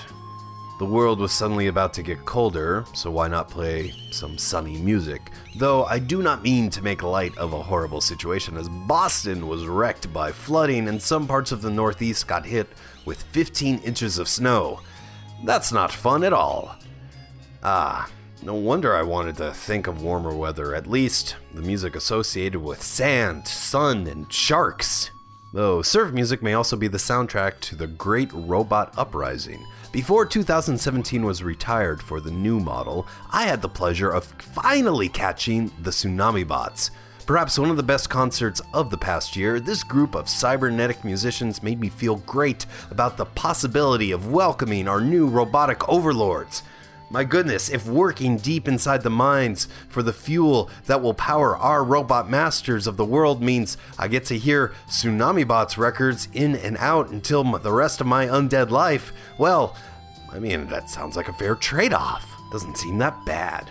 the 0.82 0.88
world 0.88 1.20
was 1.20 1.32
suddenly 1.32 1.68
about 1.68 1.94
to 1.94 2.02
get 2.02 2.26
colder, 2.26 2.84
so 2.96 3.12
why 3.12 3.28
not 3.28 3.48
play 3.48 3.94
some 4.10 4.36
sunny 4.36 4.80
music? 4.80 5.30
Though 5.56 5.84
I 5.84 6.00
do 6.00 6.24
not 6.24 6.42
mean 6.42 6.72
to 6.72 6.82
make 6.82 7.04
light 7.04 7.38
of 7.38 7.54
a 7.54 7.62
horrible 7.62 8.02
situation, 8.02 8.58
as 8.58 8.68
Boston 8.68 9.48
was 9.48 9.68
wrecked 9.68 10.12
by 10.12 10.32
flooding 10.32 10.88
and 10.88 11.00
some 11.00 11.28
parts 11.28 11.52
of 11.52 11.62
the 11.62 11.70
Northeast 11.70 12.28
got 12.28 12.48
hit 12.48 12.68
with 13.06 13.22
15 13.22 13.78
inches 13.84 14.18
of 14.18 14.28
snow. 14.28 14.80
That's 15.46 15.72
not 15.72 15.92
fun 15.92 16.24
at 16.24 16.34
all. 16.34 16.76
Ah, 17.62 18.10
no 18.42 18.56
wonder 18.56 18.96
I 18.96 19.04
wanted 19.04 19.38
to 19.38 19.54
think 19.54 19.86
of 19.86 20.02
warmer 20.02 20.36
weather, 20.36 20.74
at 20.74 20.88
least 20.88 21.36
the 21.54 21.62
music 21.62 21.96
associated 21.96 22.60
with 22.60 22.82
sand, 22.82 23.48
sun, 23.48 24.08
and 24.08 24.34
sharks. 24.34 25.12
Though 25.54 25.82
surf 25.82 26.14
music 26.14 26.42
may 26.42 26.54
also 26.54 26.78
be 26.78 26.88
the 26.88 26.98
soundtrack 26.98 27.60
to 27.60 27.76
the 27.76 27.88
Great 27.88 28.32
Robot 28.32 28.94
Uprising. 28.98 29.66
Before 29.92 30.26
2017 30.26 31.26
was 31.26 31.44
retired 31.44 32.02
for 32.02 32.22
the 32.22 32.32
new 32.32 32.62
model, 32.62 33.06
I 33.34 33.44
had 33.44 33.62
the 33.62 33.68
pleasure 33.68 34.10
of 34.10 34.24
finally 34.24 35.10
catching 35.10 35.70
the 35.82 35.92
Tsunami 35.92 36.48
Bots. 36.48 36.92
Perhaps 37.26 37.60
one 37.60 37.70
of 37.70 37.76
the 37.76 37.84
best 37.84 38.10
concerts 38.10 38.62
of 38.74 38.90
the 38.90 38.98
past 38.98 39.36
year, 39.36 39.60
this 39.60 39.84
group 39.84 40.16
of 40.16 40.30
cybernetic 40.30 41.04
musicians 41.04 41.62
made 41.62 41.82
me 41.82 41.90
feel 41.90 42.16
great 42.16 42.66
about 42.90 43.18
the 43.18 43.26
possibility 43.26 44.14
of 44.14 44.32
welcoming 44.32 44.88
our 44.88 45.02
new 45.02 45.28
robotic 45.28 45.88
overlords. 45.90 46.64
My 47.12 47.26
goodness, 47.26 47.68
if 47.68 47.86
working 47.88 48.38
deep 48.38 48.70
inside 48.70 49.04
the 49.04 49.10
mines 49.10 49.68
for 49.90 50.02
the 50.02 50.14
fuel 50.14 50.70
that 50.86 51.02
will 51.02 51.14
power 51.14 51.58
our 51.58 51.84
robot 51.84 52.30
masters 52.30 52.88
of 52.88 52.96
the 52.96 53.04
world 53.04 53.44
means 53.44 53.76
I 54.00 54.08
get 54.08 54.24
to 54.28 54.38
hear 54.38 54.72
Tsunami 54.88 55.46
Bots 55.46 55.78
records 55.78 56.30
in 56.32 56.56
and 56.56 56.78
out 56.78 57.10
until 57.10 57.44
the 57.44 57.74
rest 57.74 58.00
of 58.00 58.08
my 58.08 58.28
undead 58.28 58.70
life, 58.70 59.12
well, 59.38 59.76
I 60.32 60.40
mean, 60.40 60.68
that 60.68 60.90
sounds 60.90 61.18
like 61.18 61.28
a 61.28 61.34
fair 61.34 61.56
trade 61.56 61.94
off. 61.94 62.26
Doesn't 62.50 62.78
seem 62.78 62.98
that 63.00 63.26
bad. 63.26 63.70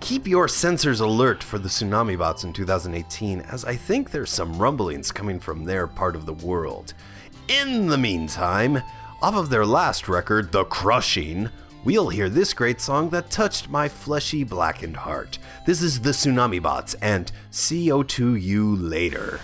Keep 0.00 0.26
your 0.26 0.48
sensors 0.48 1.00
alert 1.00 1.44
for 1.44 1.60
the 1.60 1.68
Tsunami 1.68 2.18
Bots 2.18 2.42
in 2.42 2.52
2018, 2.52 3.42
as 3.42 3.64
I 3.64 3.76
think 3.76 4.10
there's 4.10 4.30
some 4.30 4.58
rumblings 4.58 5.12
coming 5.12 5.38
from 5.38 5.64
their 5.64 5.86
part 5.86 6.16
of 6.16 6.26
the 6.26 6.32
world. 6.32 6.92
In 7.46 7.86
the 7.86 7.98
meantime, 7.98 8.82
off 9.22 9.36
of 9.36 9.48
their 9.48 9.64
last 9.64 10.08
record, 10.08 10.50
The 10.50 10.64
Crushing, 10.64 11.50
we'll 11.84 12.08
hear 12.08 12.28
this 12.28 12.54
great 12.54 12.80
song 12.80 13.10
that 13.10 13.30
touched 13.30 13.68
my 13.68 13.88
fleshy 13.88 14.42
blackened 14.42 14.96
heart. 14.96 15.38
This 15.66 15.82
is 15.82 16.00
the 16.00 16.10
Tsunami 16.10 16.60
Bots 16.60 16.94
and 16.94 17.30
CO2 17.52 18.40
You 18.40 18.74
Later. 18.76 19.40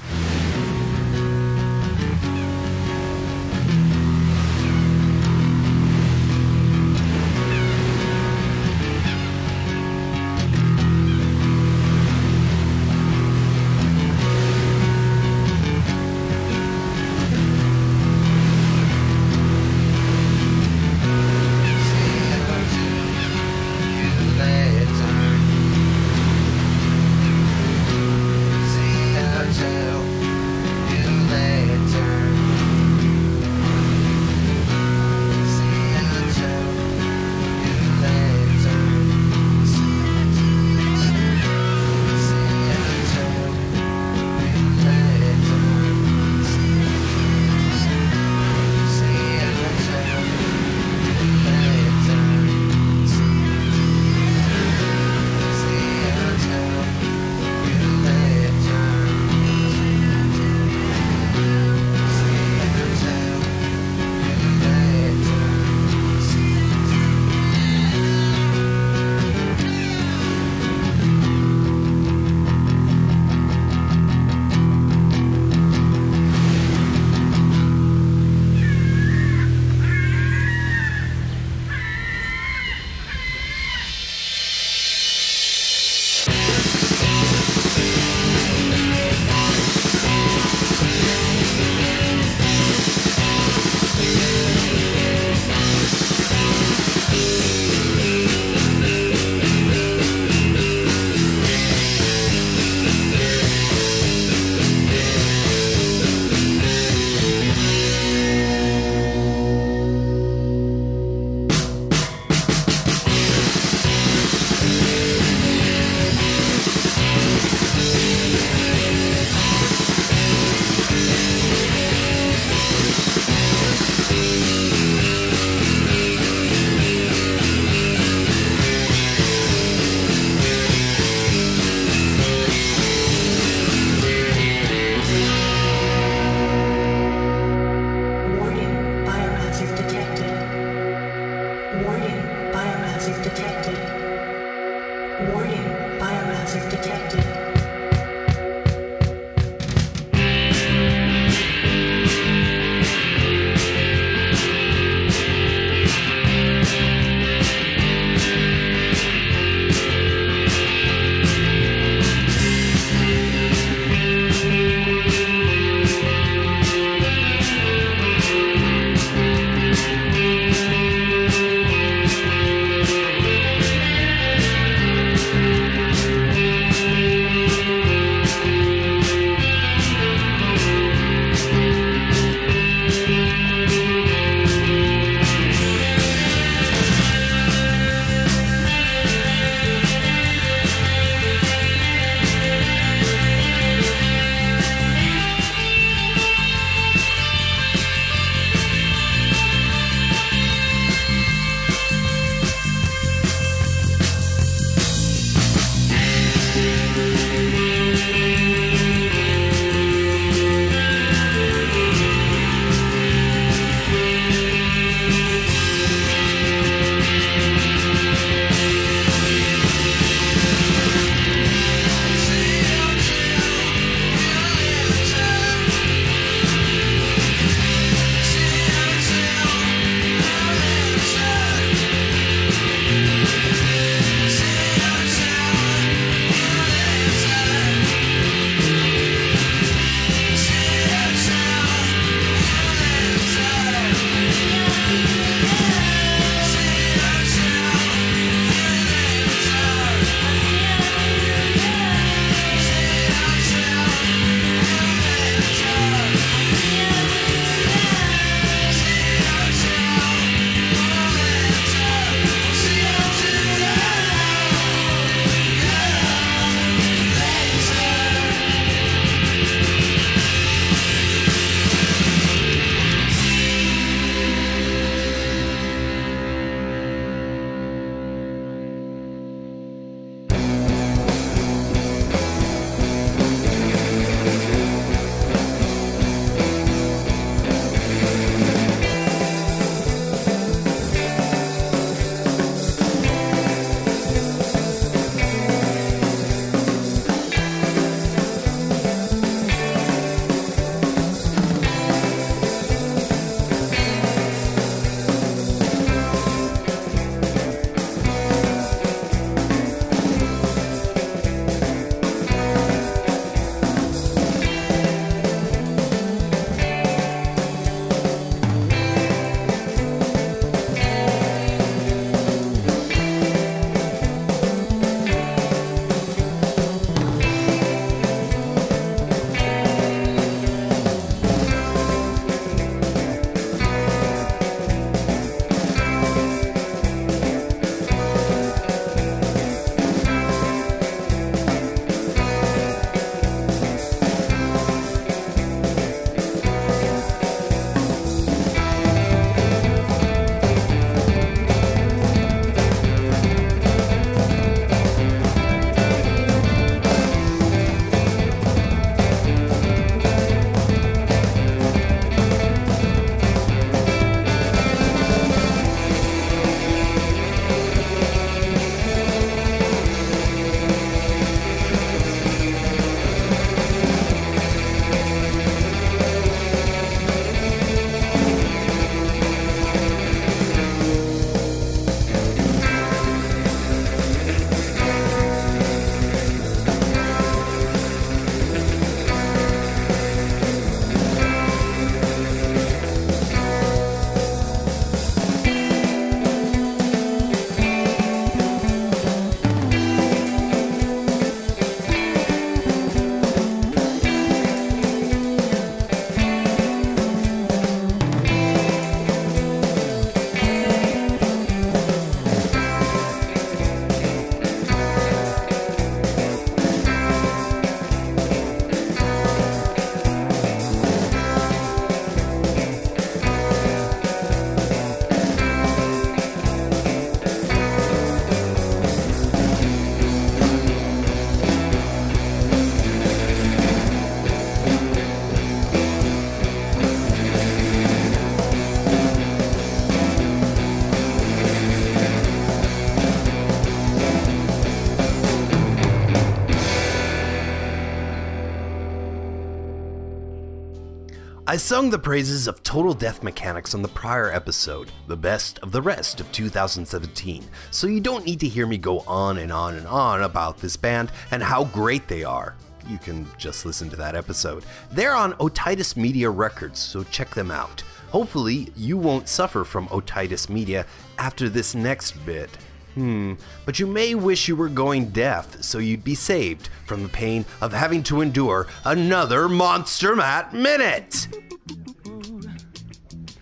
I 451.50 451.56
sung 451.56 451.90
the 451.90 451.98
praises 451.98 452.46
of 452.46 452.62
Total 452.62 452.94
Death 452.94 453.24
Mechanics 453.24 453.74
on 453.74 453.82
the 453.82 453.88
prior 453.88 454.30
episode, 454.30 454.92
the 455.08 455.16
best 455.16 455.58
of 455.64 455.72
the 455.72 455.82
rest 455.82 456.20
of 456.20 456.30
2017, 456.30 457.44
so 457.72 457.88
you 457.88 457.98
don't 457.98 458.24
need 458.24 458.38
to 458.38 458.46
hear 458.46 458.68
me 458.68 458.78
go 458.78 459.00
on 459.00 459.38
and 459.38 459.50
on 459.50 459.74
and 459.74 459.84
on 459.88 460.22
about 460.22 460.58
this 460.58 460.76
band 460.76 461.10
and 461.32 461.42
how 461.42 461.64
great 461.64 462.06
they 462.06 462.22
are. 462.22 462.54
You 462.86 462.98
can 462.98 463.26
just 463.36 463.66
listen 463.66 463.90
to 463.90 463.96
that 463.96 464.14
episode. 464.14 464.64
They're 464.92 465.16
on 465.16 465.32
Otitis 465.40 465.96
Media 465.96 466.30
Records, 466.30 466.78
so 466.78 467.02
check 467.02 467.34
them 467.34 467.50
out. 467.50 467.82
Hopefully, 468.10 468.68
you 468.76 468.96
won't 468.96 469.26
suffer 469.26 469.64
from 469.64 469.88
otitis 469.88 470.48
media 470.48 470.86
after 471.18 471.48
this 471.48 471.74
next 471.74 472.12
bit. 472.24 472.48
Hmm, 472.94 473.34
but 473.64 473.78
you 473.78 473.86
may 473.86 474.16
wish 474.16 474.48
you 474.48 474.56
were 474.56 474.68
going 474.68 475.10
deaf 475.10 475.62
so 475.62 475.78
you'd 475.78 476.02
be 476.02 476.16
saved 476.16 476.70
from 476.86 477.04
the 477.04 477.08
pain 477.08 477.44
of 477.60 477.72
having 477.72 478.02
to 478.04 478.20
endure 478.20 478.66
another 478.84 479.48
Monster 479.48 480.16
Matt 480.16 480.52
Minute! 480.52 481.28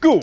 Good 0.01 0.23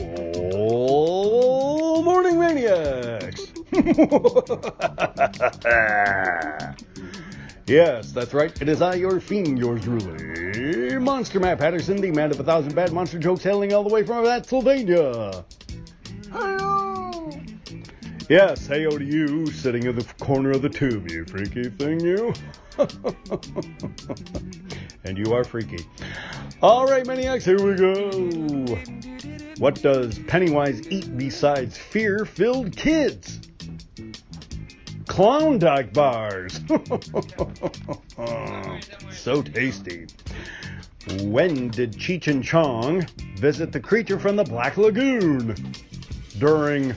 morning, 2.05 2.39
maniacs! 2.39 3.51
yes, 7.67 8.11
that's 8.11 8.33
right. 8.33 8.61
It 8.61 8.69
is 8.69 8.81
I, 8.81 8.93
your 8.93 9.19
fiend, 9.19 9.57
yours 9.57 9.83
truly, 9.83 10.99
Monster 10.99 11.39
Matt 11.39 11.57
Patterson, 11.57 11.97
the 11.97 12.11
man 12.11 12.31
of 12.31 12.39
a 12.39 12.43
thousand 12.43 12.75
bad 12.75 12.93
monster 12.93 13.17
jokes, 13.17 13.43
hailing 13.43 13.73
all 13.73 13.83
the 13.83 13.93
way 13.93 14.03
from 14.03 14.23
Pennsylvania. 14.23 15.43
Yes, 18.27 18.67
heyo 18.67 18.97
to 18.97 19.05
you, 19.05 19.45
sitting 19.51 19.83
in 19.83 19.95
the 19.95 20.03
corner 20.19 20.49
of 20.49 20.63
the 20.63 20.69
tube, 20.69 21.11
you 21.11 21.25
freaky 21.25 21.69
thing, 21.69 21.99
you. 21.99 22.33
and 25.03 25.15
you 25.15 25.31
are 25.31 25.43
freaky. 25.43 25.85
All 26.63 26.88
right, 26.88 27.05
maniacs, 27.05 27.45
here 27.45 27.61
we 27.61 27.75
go. 27.75 28.09
What 29.59 29.79
does 29.83 30.17
Pennywise 30.17 30.88
eat 30.89 31.15
besides 31.15 31.77
fear-filled 31.77 32.75
kids? 32.75 33.41
Klondike 35.05 35.93
bars. 35.93 36.61
so 39.11 39.43
tasty. 39.43 40.07
When 41.21 41.69
did 41.69 41.93
Cheech 41.93 42.27
and 42.27 42.43
Chong 42.43 43.05
visit 43.35 43.71
the 43.71 43.79
creature 43.79 44.19
from 44.19 44.35
the 44.35 44.43
Black 44.43 44.77
Lagoon? 44.77 45.55
During 46.39 46.95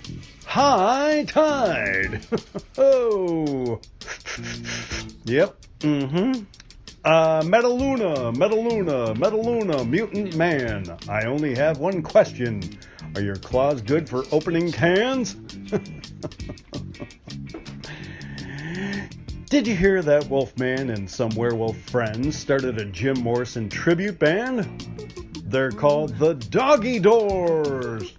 high 0.49 1.25
tide. 1.25 2.21
oh. 2.79 3.81
yep. 5.25 5.57
Mm-hmm. 5.81 6.43
Uh, 7.05 7.43
Metaluna, 7.43 8.35
Metaluna, 8.35 9.15
Metaluna, 9.15 9.89
Mutant 9.89 10.37
Man. 10.37 10.97
I 11.09 11.27
only 11.27 11.55
have 11.55 11.79
one 11.79 12.03
question. 12.03 12.63
Are 13.15 13.21
your 13.21 13.37
claws 13.37 13.83
good 13.83 14.09
for 14.09 14.25
opening 14.33 14.73
cans? 14.73 15.35
Did 19.51 19.67
you 19.67 19.77
hear 19.77 20.03
that 20.03 20.29
Wolfman 20.29 20.91
and 20.91 21.09
some 21.09 21.31
werewolf 21.31 21.77
friends 21.77 22.37
started 22.39 22.79
a 22.79 22.87
Jim 22.87 23.21
Morrison 23.21 23.69
tribute 23.69 24.19
band? 24.19 24.65
They're 25.45 25.73
called 25.73 26.19
the 26.19 26.35
Doggy 26.35 26.99
Doors. 27.01 28.13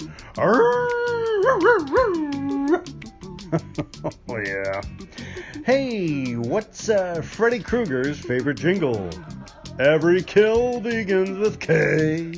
Oh 4.29 4.37
yeah. 4.43 4.81
Hey, 5.65 6.35
what's 6.35 6.89
uh, 6.89 7.21
Freddy 7.21 7.59
Krueger's 7.59 8.19
favorite 8.19 8.57
jingle? 8.57 9.09
Every 9.79 10.21
kill 10.21 10.79
begins 10.79 11.37
with 11.39 11.59
K. 11.59 12.33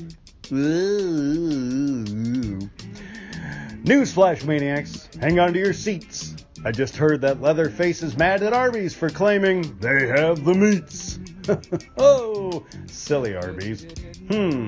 Newsflash, 3.84 4.46
maniacs. 4.46 5.10
Hang 5.20 5.40
on 5.40 5.54
to 5.54 5.60
your 5.60 5.74
seats. 5.74 6.36
I 6.64 6.72
just 6.72 6.96
heard 6.96 7.22
that 7.22 7.42
Leatherface 7.42 8.04
is 8.04 8.16
mad 8.18 8.44
at 8.44 8.54
Arby's 8.54 8.94
for 8.94 9.10
claiming 9.10 9.78
they 9.80 10.08
have 10.08 10.46
the 10.46 10.54
meats. 10.54 11.20
oh, 11.98 12.64
silly 12.86 13.36
Arby's. 13.36 13.84
Hmm. 14.30 14.68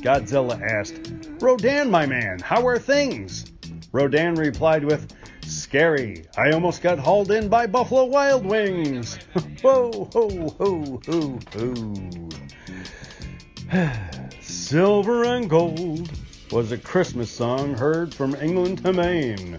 Godzilla 0.00 0.62
asked, 0.62 1.19
Rodan, 1.40 1.90
my 1.90 2.04
man, 2.04 2.38
how 2.40 2.66
are 2.66 2.78
things? 2.78 3.50
Rodan 3.92 4.34
replied 4.34 4.84
with, 4.84 5.14
Scary. 5.42 6.26
I 6.36 6.50
almost 6.52 6.82
got 6.82 6.98
hauled 6.98 7.30
in 7.30 7.48
by 7.48 7.66
Buffalo 7.66 8.04
Wild 8.04 8.44
Wings. 8.44 9.18
ho, 9.62 10.08
ho, 10.12 10.54
ho, 10.58 11.00
ho, 11.06 11.38
ho. 13.72 13.90
Silver 14.40 15.24
and 15.24 15.48
Gold 15.48 16.10
was 16.52 16.72
a 16.72 16.78
Christmas 16.78 17.30
song 17.30 17.74
heard 17.74 18.14
from 18.14 18.34
England 18.34 18.82
to 18.84 18.92
Maine. 18.92 19.56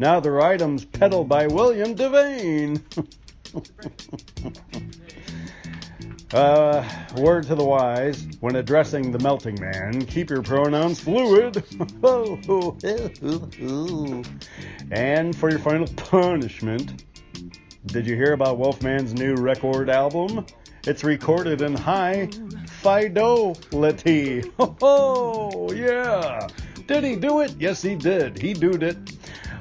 Now 0.00 0.18
their 0.18 0.40
items 0.40 0.84
peddled 0.84 1.28
by 1.28 1.46
William 1.46 1.94
Devane. 1.94 2.82
Uh, 6.32 6.86
word 7.16 7.44
to 7.44 7.54
the 7.54 7.64
wise, 7.64 8.26
when 8.40 8.56
addressing 8.56 9.12
the 9.12 9.18
melting 9.20 9.58
man, 9.60 10.04
keep 10.04 10.28
your 10.28 10.42
pronouns 10.42 11.00
fluid. 11.00 11.64
and 14.90 15.34
for 15.34 15.50
your 15.50 15.58
final 15.58 15.86
punishment, 15.96 17.04
did 17.86 18.06
you 18.06 18.14
hear 18.14 18.34
about 18.34 18.58
Wolfman's 18.58 19.14
new 19.14 19.34
record 19.36 19.88
album? 19.88 20.44
It's 20.84 21.02
recorded 21.02 21.62
in 21.62 21.74
high 21.74 22.28
fidelity. 22.66 24.52
Oh, 24.82 25.72
yeah. 25.72 26.46
Did 26.86 27.04
he 27.04 27.16
do 27.16 27.40
it? 27.40 27.54
Yes, 27.58 27.80
he 27.80 27.94
did. 27.94 28.40
He 28.40 28.52
doed 28.52 28.82
it. 28.82 28.98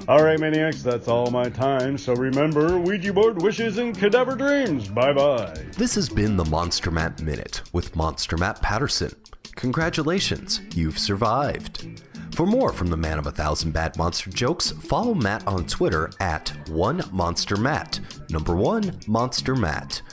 All 0.07 0.23
right, 0.23 0.39
maniacs, 0.39 0.83
that's 0.83 1.09
all 1.09 1.29
my 1.31 1.49
time. 1.49 1.97
So 1.97 2.13
remember, 2.13 2.79
Ouija 2.79 3.11
board 3.11 3.41
wishes 3.41 3.77
and 3.77 3.97
cadaver 3.97 4.37
dreams. 4.37 4.87
Bye 4.87 5.11
bye. 5.11 5.53
This 5.77 5.95
has 5.95 6.07
been 6.07 6.37
the 6.37 6.45
Monster 6.45 6.91
Matt 6.91 7.21
Minute 7.21 7.61
with 7.73 7.93
Monster 7.93 8.37
Matt 8.37 8.61
Patterson. 8.61 9.11
Congratulations, 9.57 10.61
you've 10.73 10.97
survived. 10.97 12.06
For 12.37 12.45
more 12.45 12.71
from 12.71 12.89
the 12.89 12.97
man 12.97 13.17
of 13.17 13.25
a 13.25 13.31
thousand 13.31 13.71
bad 13.71 13.97
monster 13.97 14.29
jokes, 14.29 14.69
follow 14.69 15.15
Matt 15.15 15.47
on 15.47 15.65
Twitter 15.65 16.11
at 16.19 16.49
one 16.69 17.01
monster 17.11 17.57
matt. 17.57 17.99
Number 18.29 18.55
one 18.55 18.99
monster 19.07 19.55
matt. 19.55 20.03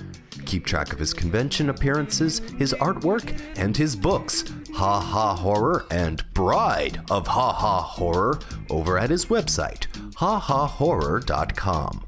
Keep 0.46 0.64
track 0.64 0.94
of 0.94 0.98
his 0.98 1.12
convention 1.12 1.68
appearances, 1.68 2.38
his 2.56 2.72
artwork, 2.80 3.38
and 3.58 3.76
his 3.76 3.94
books, 3.94 4.42
Ha 4.72 5.00
Ha 5.00 5.36
Horror 5.36 5.84
and 5.90 6.24
Bride 6.32 6.98
of 7.10 7.26
Ha 7.26 7.52
Ha 7.52 7.82
Horror, 7.82 8.38
over 8.70 8.96
at 8.96 9.10
his 9.10 9.26
website, 9.26 9.86
hahahorror.com. 10.14 12.04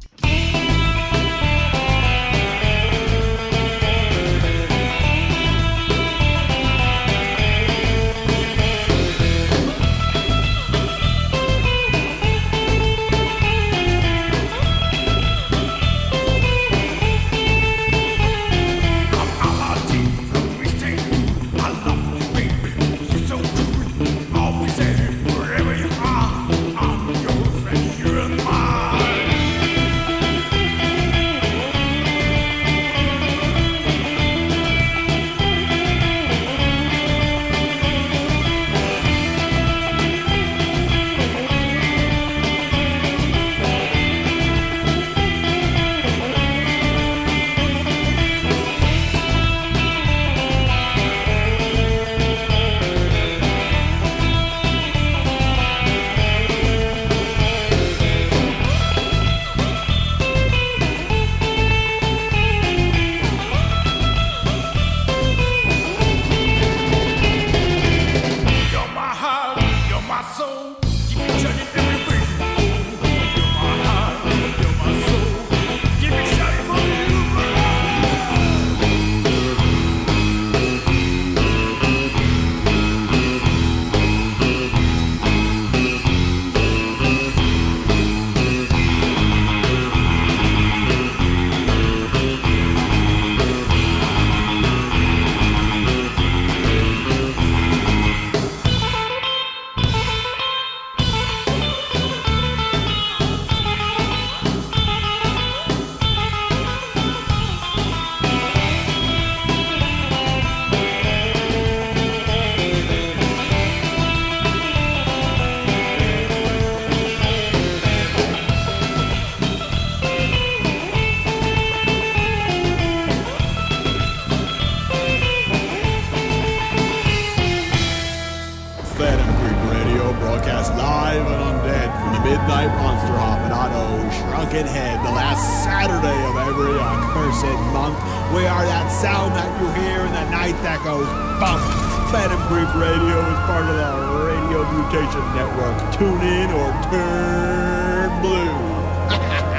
Midnight 132.27 132.75
Monster 132.83 133.15
Hopping 133.23 133.53
on 133.55 133.71
O 133.71 134.11
Shrunken 134.11 134.67
Head, 134.67 134.99
the 135.07 135.15
last 135.15 135.63
Saturday 135.63 136.19
of 136.27 136.35
every 136.43 136.75
accursed 136.75 137.47
month. 137.71 137.95
We 138.35 138.51
are 138.51 138.67
that 138.67 138.91
sound 138.91 139.31
that 139.39 139.47
you 139.63 139.71
hear 139.79 140.01
in 140.03 140.11
the 140.11 140.29
night 140.35 140.59
that 140.67 140.83
goes 140.83 141.07
bump. 141.39 141.63
Phantom 142.11 142.43
Creep 142.51 142.67
Radio 142.75 143.23
is 143.23 143.39
part 143.47 143.63
of 143.63 143.79
the 143.79 144.27
Radio 144.27 144.67
Mutation 144.75 145.23
Network. 145.39 145.79
Tune 145.95 146.19
in 146.27 146.51
or 146.51 146.75
turn 146.91 148.11
blue. 148.21 148.67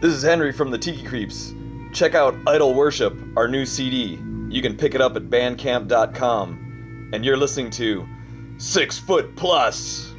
This 0.00 0.12
is 0.12 0.22
Henry 0.22 0.52
from 0.52 0.70
the 0.70 0.78
Tiki 0.78 1.02
Creeps. 1.02 1.54
Check 1.92 2.14
out 2.14 2.36
Idol 2.46 2.74
Worship, 2.74 3.16
our 3.36 3.48
new 3.48 3.64
CD. 3.64 4.20
You 4.48 4.62
can 4.62 4.76
pick 4.76 4.94
it 4.94 5.00
up 5.00 5.16
at 5.16 5.24
bandcamp.com. 5.24 7.10
And 7.12 7.24
you're 7.24 7.36
listening 7.36 7.70
to 7.72 8.06
Six 8.58 8.98
Foot 8.98 9.34
Plus. 9.36 10.14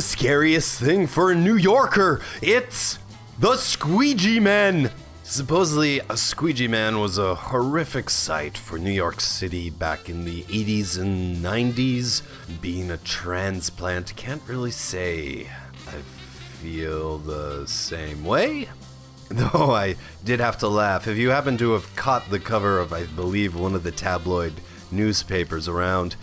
The 0.00 0.06
scariest 0.06 0.80
thing 0.80 1.06
for 1.06 1.30
a 1.30 1.34
New 1.34 1.56
Yorker. 1.56 2.22
It's 2.40 2.98
the 3.38 3.54
Squeegee 3.56 4.40
Men. 4.40 4.90
Supposedly, 5.24 6.00
a 6.08 6.16
squeegee 6.16 6.68
man 6.68 7.00
was 7.00 7.18
a 7.18 7.34
horrific 7.34 8.08
sight 8.08 8.56
for 8.56 8.78
New 8.78 8.90
York 8.90 9.20
City 9.20 9.68
back 9.68 10.08
in 10.08 10.24
the 10.24 10.44
80s 10.44 10.98
and 10.98 11.36
90s. 11.44 12.22
Being 12.62 12.90
a 12.90 12.96
transplant, 12.96 14.16
can't 14.16 14.40
really 14.46 14.70
say 14.70 15.48
I 15.86 16.00
feel 16.62 17.18
the 17.18 17.66
same 17.66 18.24
way. 18.24 18.70
Though 19.28 19.70
I 19.74 19.96
did 20.24 20.40
have 20.40 20.56
to 20.60 20.68
laugh. 20.68 21.08
If 21.08 21.18
you 21.18 21.28
happen 21.28 21.58
to 21.58 21.72
have 21.72 21.94
caught 21.94 22.30
the 22.30 22.40
cover 22.40 22.78
of, 22.78 22.94
I 22.94 23.04
believe, 23.04 23.54
one 23.54 23.74
of 23.74 23.82
the 23.82 23.92
tabloid 23.92 24.54
newspapers 24.90 25.68
around 25.68 26.16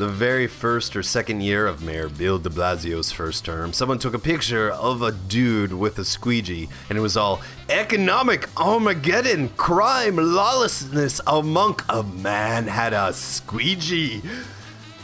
the 0.00 0.08
very 0.08 0.46
first 0.46 0.96
or 0.96 1.02
second 1.02 1.42
year 1.42 1.66
of 1.66 1.82
Mayor 1.82 2.08
Bill 2.08 2.38
de 2.38 2.48
Blasio's 2.48 3.12
first 3.12 3.44
term, 3.44 3.74
someone 3.74 3.98
took 3.98 4.14
a 4.14 4.18
picture 4.18 4.70
of 4.70 5.02
a 5.02 5.12
dude 5.12 5.74
with 5.74 5.98
a 5.98 6.06
squeegee, 6.06 6.70
and 6.88 6.96
it 6.96 7.02
was 7.02 7.18
all 7.18 7.42
economic 7.68 8.48
Armageddon, 8.58 9.50
crime, 9.58 10.16
lawlessness 10.16 11.20
A 11.26 11.42
monk, 11.42 11.84
a 11.90 12.02
man 12.02 12.66
had 12.66 12.94
a 12.94 13.12
squeegee. 13.12 14.22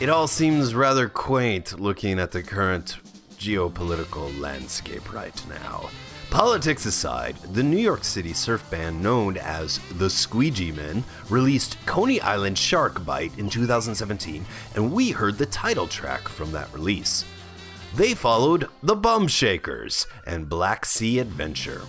It 0.01 0.09
all 0.09 0.26
seems 0.26 0.74
rather 0.74 1.11
quaint 1.11 1.78
looking 1.78 2.18
at 2.18 2.30
the 2.30 2.42
current 2.42 2.97
geopolitical 3.38 4.40
landscape 4.40 5.12
right 5.12 5.42
now. 5.47 5.90
Politics 6.37 6.84
aside, 6.84 7.34
the 7.55 7.62
New 7.62 7.78
York 7.78 8.05
City 8.05 8.34
surf 8.34 8.62
band 8.70 9.03
known 9.03 9.39
as 9.39 9.78
the 9.97 10.11
Squeegee 10.11 10.70
Men 10.70 11.03
released 11.30 11.78
Coney 11.87 12.20
Island 12.20 12.59
Shark 12.59 13.03
Bite 13.07 13.39
in 13.39 13.49
2017, 13.49 14.45
and 14.74 14.93
we 14.93 15.12
heard 15.12 15.39
the 15.39 15.47
title 15.47 15.87
track 15.87 16.28
from 16.28 16.53
that 16.53 16.70
release. 16.74 17.24
They 17.95 18.12
followed 18.12 18.68
The 18.82 18.95
Bum 18.95 19.28
Shakers 19.28 20.07
and 20.26 20.47
Black 20.47 20.84
Sea 20.84 21.20
Adventure. 21.20 21.80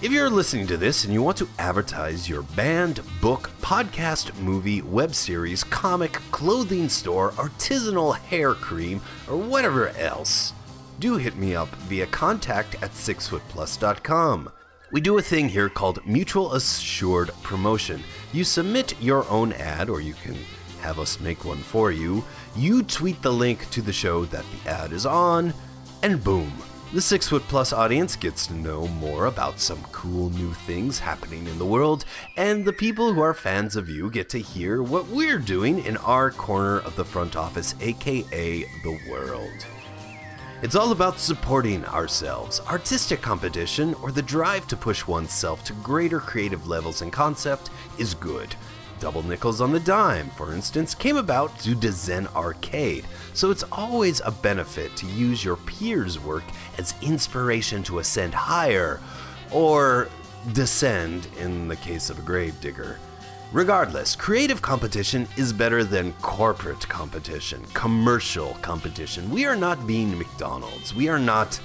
If 0.00 0.10
you're 0.10 0.30
listening 0.30 0.66
to 0.68 0.78
this 0.78 1.04
and 1.04 1.12
you 1.12 1.22
want 1.22 1.36
to 1.36 1.48
advertise 1.58 2.30
your 2.30 2.42
band, 2.42 3.02
book, 3.20 3.50
podcast, 3.60 4.34
movie, 4.40 4.80
web 4.80 5.14
series, 5.14 5.62
comic, 5.64 6.12
clothing 6.30 6.88
store, 6.88 7.32
artisanal 7.32 8.16
hair 8.16 8.54
cream, 8.54 9.02
or 9.28 9.36
whatever 9.36 9.90
else, 9.90 10.54
do 11.02 11.16
hit 11.16 11.34
me 11.36 11.56
up 11.56 11.68
via 11.90 12.06
contact 12.06 12.76
at 12.76 12.92
sixfootplus.com. 12.92 14.48
We 14.92 15.00
do 15.00 15.18
a 15.18 15.22
thing 15.22 15.48
here 15.48 15.68
called 15.68 16.06
Mutual 16.06 16.54
Assured 16.54 17.32
Promotion. 17.42 18.00
You 18.32 18.44
submit 18.44 18.94
your 19.02 19.28
own 19.28 19.52
ad, 19.54 19.90
or 19.90 20.00
you 20.00 20.14
can 20.14 20.36
have 20.80 21.00
us 21.00 21.18
make 21.18 21.44
one 21.44 21.58
for 21.58 21.90
you. 21.90 22.24
You 22.54 22.84
tweet 22.84 23.20
the 23.20 23.32
link 23.32 23.68
to 23.70 23.82
the 23.82 23.92
show 23.92 24.26
that 24.26 24.44
the 24.52 24.70
ad 24.70 24.92
is 24.92 25.04
on, 25.04 25.52
and 26.04 26.22
boom. 26.22 26.52
The 26.92 27.00
Six 27.00 27.26
Foot 27.26 27.42
Plus 27.48 27.72
audience 27.72 28.14
gets 28.14 28.46
to 28.46 28.54
know 28.54 28.86
more 28.86 29.26
about 29.26 29.58
some 29.58 29.82
cool 29.90 30.30
new 30.30 30.52
things 30.52 31.00
happening 31.00 31.48
in 31.48 31.58
the 31.58 31.66
world, 31.66 32.04
and 32.36 32.64
the 32.64 32.72
people 32.72 33.12
who 33.12 33.22
are 33.22 33.34
fans 33.34 33.74
of 33.74 33.88
you 33.88 34.08
get 34.08 34.28
to 34.28 34.38
hear 34.38 34.84
what 34.84 35.08
we're 35.08 35.40
doing 35.40 35.84
in 35.84 35.96
our 35.96 36.30
corner 36.30 36.78
of 36.78 36.94
the 36.94 37.04
front 37.04 37.34
office, 37.34 37.74
aka 37.80 38.62
the 38.84 39.00
world. 39.10 39.66
It's 40.62 40.76
all 40.76 40.92
about 40.92 41.18
supporting 41.18 41.84
ourselves. 41.86 42.60
Artistic 42.68 43.20
competition, 43.20 43.94
or 43.94 44.12
the 44.12 44.22
drive 44.22 44.68
to 44.68 44.76
push 44.76 45.04
oneself 45.08 45.64
to 45.64 45.72
greater 45.72 46.20
creative 46.20 46.68
levels 46.68 47.02
and 47.02 47.12
concept, 47.12 47.70
is 47.98 48.14
good. 48.14 48.54
Double 49.00 49.24
nickels 49.24 49.60
on 49.60 49.72
the 49.72 49.80
dime, 49.80 50.30
for 50.30 50.54
instance, 50.54 50.94
came 50.94 51.16
about 51.16 51.58
due 51.58 51.74
to 51.74 51.90
Zen 51.90 52.28
Arcade, 52.36 53.04
so 53.34 53.50
it's 53.50 53.64
always 53.72 54.20
a 54.20 54.30
benefit 54.30 54.94
to 54.98 55.06
use 55.06 55.44
your 55.44 55.56
peers' 55.56 56.20
work 56.20 56.44
as 56.78 56.94
inspiration 57.02 57.82
to 57.82 57.98
ascend 57.98 58.32
higher, 58.32 59.00
or 59.50 60.08
descend 60.52 61.26
in 61.40 61.66
the 61.66 61.74
case 61.74 62.08
of 62.08 62.20
a 62.20 62.22
gravedigger. 62.22 63.00
Regardless, 63.52 64.16
creative 64.16 64.62
competition 64.62 65.28
is 65.36 65.52
better 65.52 65.84
than 65.84 66.14
corporate 66.22 66.88
competition, 66.88 67.62
commercial 67.74 68.54
competition. 68.62 69.28
We 69.28 69.44
are 69.44 69.54
not 69.54 69.86
being 69.86 70.16
McDonald's. 70.16 70.94
We 70.94 71.10
are 71.10 71.18
not 71.18 71.60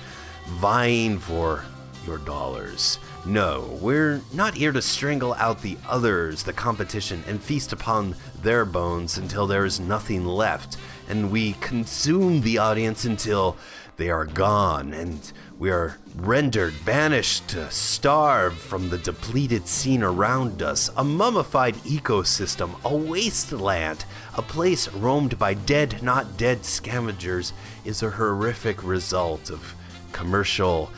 vying 0.47 1.17
for 1.17 1.63
your 2.05 2.17
dollars. 2.17 2.99
No, 3.25 3.77
we're 3.81 4.19
not 4.33 4.53
here 4.53 4.73
to 4.73 4.81
strangle 4.81 5.33
out 5.35 5.61
the 5.61 5.77
others, 5.87 6.43
the 6.43 6.51
competition, 6.51 7.23
and 7.25 7.41
feast 7.41 7.71
upon 7.71 8.17
their 8.41 8.65
bones 8.65 9.17
until 9.17 9.47
there 9.47 9.63
is 9.63 9.79
nothing 9.79 10.25
left, 10.25 10.75
and 11.07 11.31
we 11.31 11.53
consume 11.53 12.41
the 12.41 12.57
audience 12.57 13.05
until 13.05 13.55
they 13.95 14.09
are 14.09 14.25
gone, 14.25 14.93
and 14.93 15.31
we 15.59 15.71
are 15.71 15.97
rendered, 16.15 16.73
banished 16.85 17.47
to 17.47 17.69
starve 17.71 18.55
from 18.55 18.89
the 18.89 18.97
depleted 18.97 19.67
scene 19.67 20.03
around 20.03 20.61
us, 20.61 20.89
a 20.95 21.03
mummified 21.03 21.75
ecosystem, 21.77 22.71
a 22.83 22.95
wasteland, 22.95 24.05
a 24.35 24.41
place 24.41 24.87
roamed 24.89 25.39
by 25.39 25.55
dead, 25.55 26.03
not 26.03 26.37
dead 26.37 26.63
scavengers, 26.63 27.53
is 27.85 28.03
a 28.03 28.09
horrific 28.11 28.83
result 28.83 29.49
of 29.49 29.73
commercial 30.11 30.91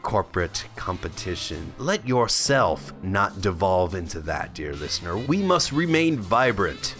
corporate 0.00 0.64
competition. 0.74 1.74
Let 1.76 2.08
yourself 2.08 2.94
not 3.02 3.42
devolve 3.42 3.94
into 3.94 4.20
that, 4.20 4.54
dear 4.54 4.72
listener. 4.74 5.18
We 5.18 5.42
must 5.42 5.70
remain 5.70 6.18
vibrant, 6.18 6.94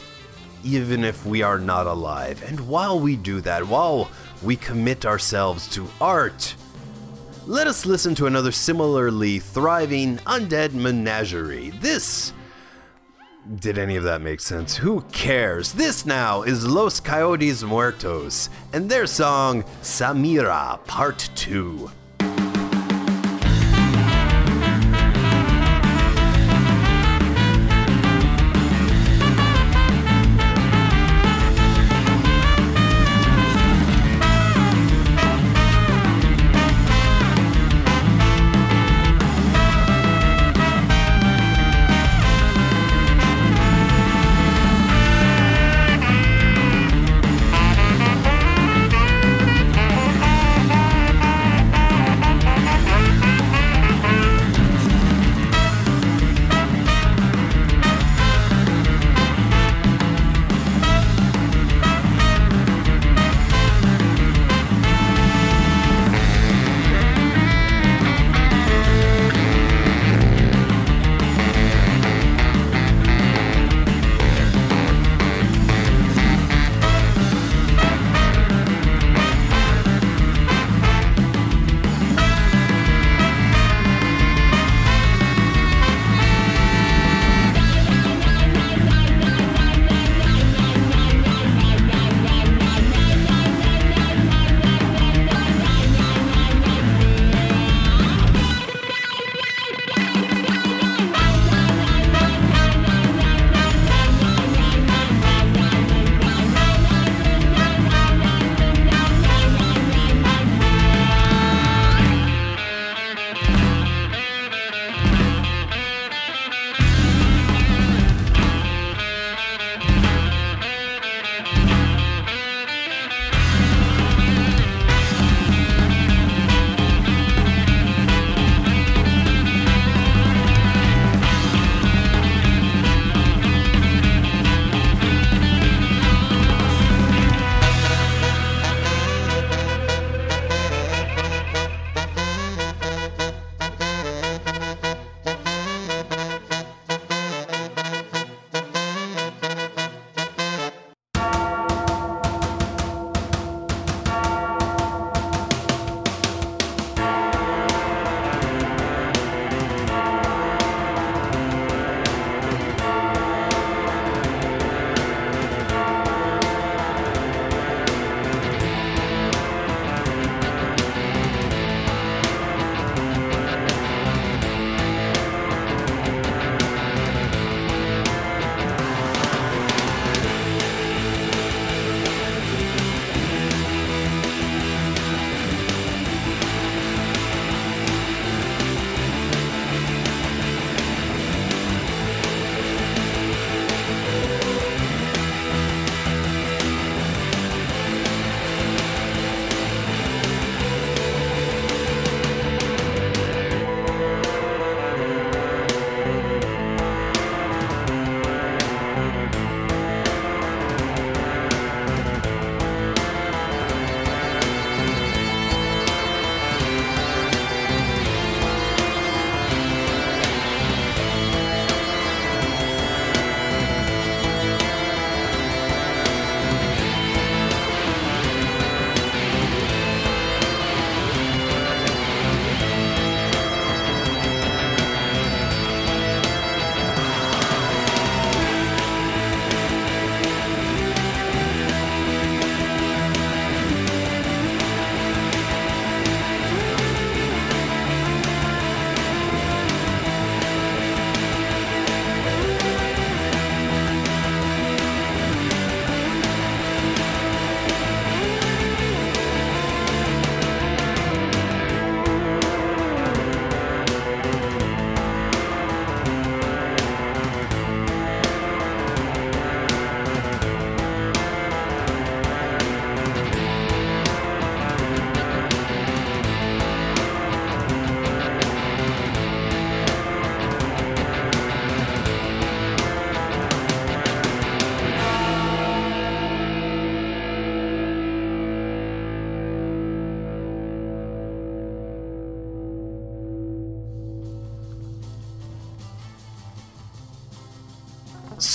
even 0.63 1.05
if 1.05 1.25
we 1.25 1.41
are 1.41 1.59
not 1.59 1.87
alive. 1.87 2.43
And 2.47 2.69
while 2.69 3.01
we 3.01 3.17
do 3.17 3.41
that, 3.41 3.67
while 3.67 4.11
we 4.43 4.57
commit 4.57 5.07
ourselves 5.07 5.69
to 5.69 5.89
art, 6.03 6.55
let 7.49 7.67
us 7.67 7.87
listen 7.87 8.15
to 8.15 8.27
another 8.27 8.53
similarly 8.53 9.39
thriving 9.39 10.19
undead 10.19 10.75
menagerie. 10.75 11.71
This. 11.81 12.35
Did 13.61 13.79
any 13.79 13.97
of 13.97 14.05
that 14.05 14.21
make 14.21 14.41
sense? 14.41 14.77
Who 14.77 15.01
cares? 15.13 15.73
This 15.73 16.05
now 16.05 16.43
is 16.43 16.67
Los 16.67 17.01
Coyotes 17.01 17.63
Muertos 17.63 18.51
and 18.75 18.91
their 18.91 19.07
song 19.07 19.63
Samira 19.81 20.85
Part 20.87 21.31
2. 21.35 21.91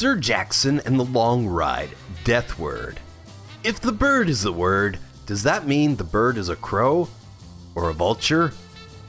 Sir 0.04 0.18
Jackson 0.18 0.82
and 0.82 1.00
the 1.00 1.06
Long 1.06 1.48
Ride, 1.48 1.92
Death 2.26 2.60
Word. 2.60 3.00
If 3.64 3.80
the 3.80 3.94
bird 3.94 4.28
is 4.28 4.42
the 4.42 4.52
word, 4.52 5.00
does 5.26 5.44
that 5.44 5.66
mean 5.66 5.96
the 5.96 6.04
bird 6.04 6.38
is 6.38 6.50
a 6.50 6.58
crow? 6.58 7.08
Or 7.74 7.90
a 7.90 7.94
vulture? 7.94 8.52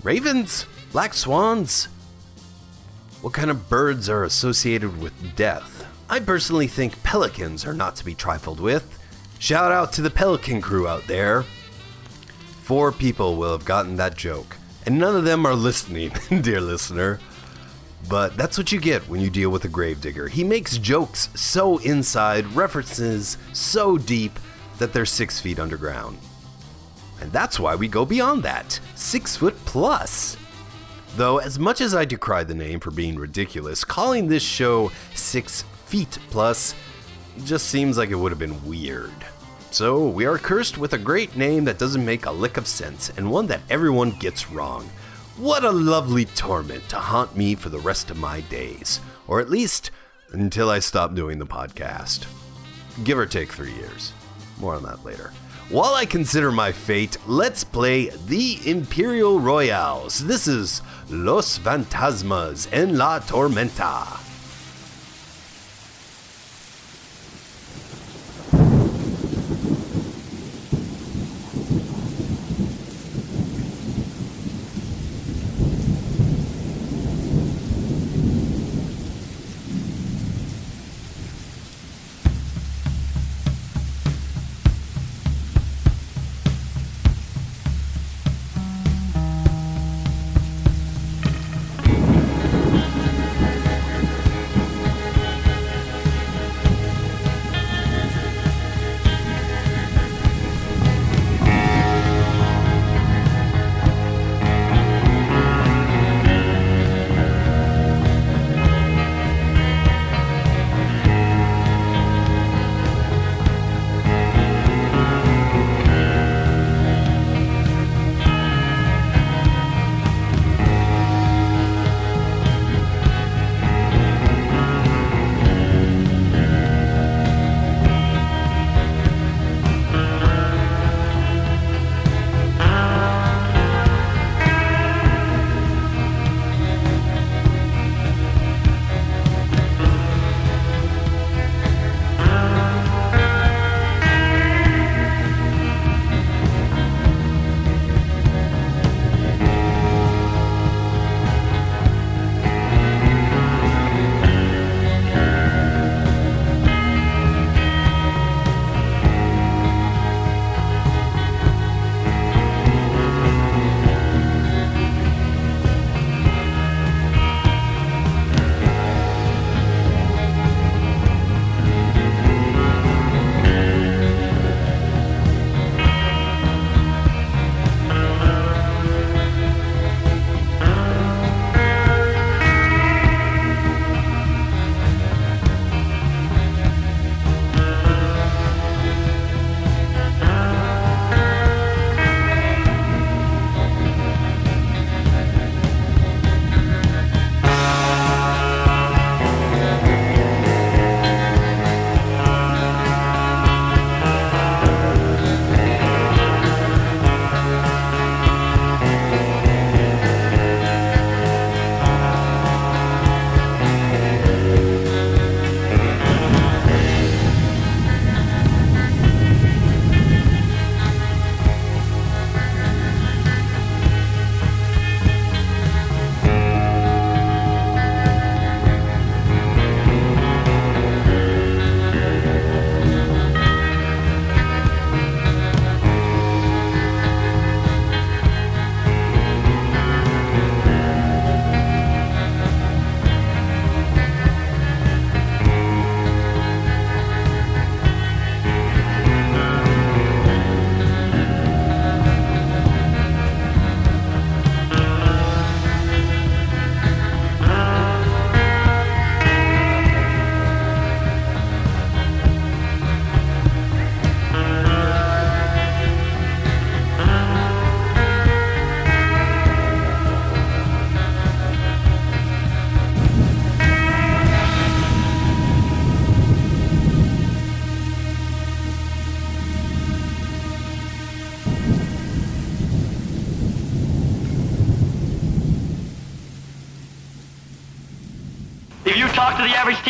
Ravens? 0.05 0.67
Black 0.93 1.13
swans? 1.13 1.87
What 3.23 3.33
kind 3.33 3.51
of 3.51 3.69
birds 3.69 4.09
are 4.09 4.23
associated 4.23 5.01
with 5.03 5.35
death? 5.35 5.85
I 6.09 6.21
personally 6.21 6.69
think 6.69 7.03
pelicans 7.03 7.67
are 7.67 7.75
not 7.75 7.97
to 7.97 8.05
be 8.05 8.15
trifled 8.15 8.61
with. 8.61 8.97
Shout 9.41 9.73
out 9.73 9.93
to 9.95 10.01
the 10.01 10.11
pelican 10.11 10.61
crew 10.61 10.87
out 10.87 11.09
there. 11.09 11.43
Four 12.63 12.93
people 12.93 13.35
will 13.35 13.51
have 13.51 13.65
gotten 13.65 13.97
that 13.97 14.17
joke, 14.17 14.59
and 14.87 15.01
none 15.01 15.17
of 15.17 15.25
them 15.25 15.45
are 15.45 15.57
listening, 15.57 16.13
dear 16.41 16.61
listener. 16.61 17.19
But 18.09 18.37
that's 18.37 18.59
what 18.59 18.73
you 18.73 18.81
get 18.81 19.09
when 19.09 19.21
you 19.21 19.31
deal 19.31 19.51
with 19.51 19.65
a 19.65 19.69
gravedigger. 19.69 20.29
He 20.29 20.45
makes 20.45 20.79
jokes 20.79 21.29
so 21.35 21.79
inside, 21.79 22.47
references 22.55 23.39
so 23.53 23.97
deep, 23.97 24.39
that 24.79 24.93
they're 24.93 25.07
six 25.07 25.41
feet 25.41 25.59
underground. 25.59 26.19
And 27.21 27.33
that's 27.33 27.59
why 27.59 27.75
we 27.75 27.89
go 27.89 28.05
beyond 28.05 28.43
that 28.43 28.79
six 28.95 29.37
foot 29.37 29.57
plus. 29.65 30.37
Though, 31.17 31.39
as 31.39 31.61
much 31.61 31.81
as 31.81 31.95
I 31.95 32.05
decry 32.05 32.43
the 32.43 32.55
name 32.55 32.81
for 32.81 32.91
being 32.91 33.17
ridiculous, 33.17 33.85
calling 33.85 34.27
this 34.27 34.43
show 34.43 34.91
Six 35.15 35.63
Feet 35.87 36.19
Plus 36.31 36.75
just 37.45 37.67
seems 37.69 37.97
like 37.97 38.11
it 38.11 38.17
would 38.17 38.33
have 38.33 38.39
been 38.41 38.67
weird. 38.67 39.13
So, 39.71 40.09
we 40.09 40.27
are 40.27 40.39
cursed 40.39 40.77
with 40.77 40.93
a 40.93 40.99
great 40.99 41.37
name 41.37 41.65
that 41.67 41.79
doesn't 41.79 42.05
make 42.05 42.27
a 42.27 42.33
lick 42.33 42.57
of 42.57 42.67
sense 42.67 43.13
and 43.17 43.31
one 43.31 43.47
that 43.47 43.61
everyone 43.71 44.11
gets 44.19 44.51
wrong. 44.51 44.91
What 45.37 45.65
a 45.65 45.73
lovely 45.73 46.27
torment 46.27 46.89
to 46.91 46.97
haunt 46.97 47.37
me 47.37 47.57
for 47.57 47.69
the 47.69 47.81
rest 47.81 48.09
of 48.09 48.17
my 48.17 48.43
days, 48.43 49.01
or 49.27 49.41
at 49.41 49.51
least 49.51 49.91
until 50.31 50.71
I 50.71 50.79
stop 50.79 51.17
doing 51.17 51.41
the 51.41 51.45
podcast. 51.47 52.27
Give 53.03 53.19
or 53.19 53.27
take 53.27 53.51
three 53.51 53.73
years. 53.73 54.13
More 54.61 54.77
on 54.77 54.85
that 54.85 55.05
later. 55.05 55.33
While 55.71 55.95
I 55.95 56.07
consider 56.07 56.53
my 56.53 56.71
fate, 56.71 57.17
let's 57.27 57.65
play 57.65 58.11
the 58.29 58.61
Imperial 58.65 59.41
Royales. 59.41 60.21
This 60.21 60.47
is 60.47 60.83
Los 61.11 61.59
Fantasmas 61.59 62.69
en 62.73 62.97
la 62.97 63.19
Tormenta. 63.19 64.24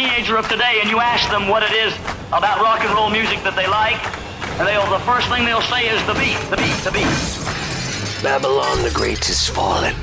Teenager 0.04 0.36
of 0.36 0.46
today 0.48 0.80
and 0.82 0.90
you 0.90 1.00
ask 1.00 1.30
them 1.30 1.48
what 1.48 1.62
it 1.62 1.72
is 1.72 1.94
about 2.28 2.60
rock 2.60 2.80
and 2.84 2.92
roll 2.94 3.08
music 3.08 3.42
that 3.42 3.56
they 3.56 3.66
like, 3.66 3.96
and 4.58 4.68
they'll 4.68 4.88
the 4.90 5.02
first 5.04 5.28
thing 5.28 5.44
they'll 5.44 5.62
say 5.62 5.88
is 5.88 6.00
the 6.04 6.12
beat, 6.14 6.36
the 6.50 6.56
beat, 6.56 6.76
the 6.84 6.92
beat. 6.92 8.22
Babylon 8.22 8.82
the 8.82 8.90
Great 8.92 9.28
is 9.30 9.48
fallen 9.48 9.94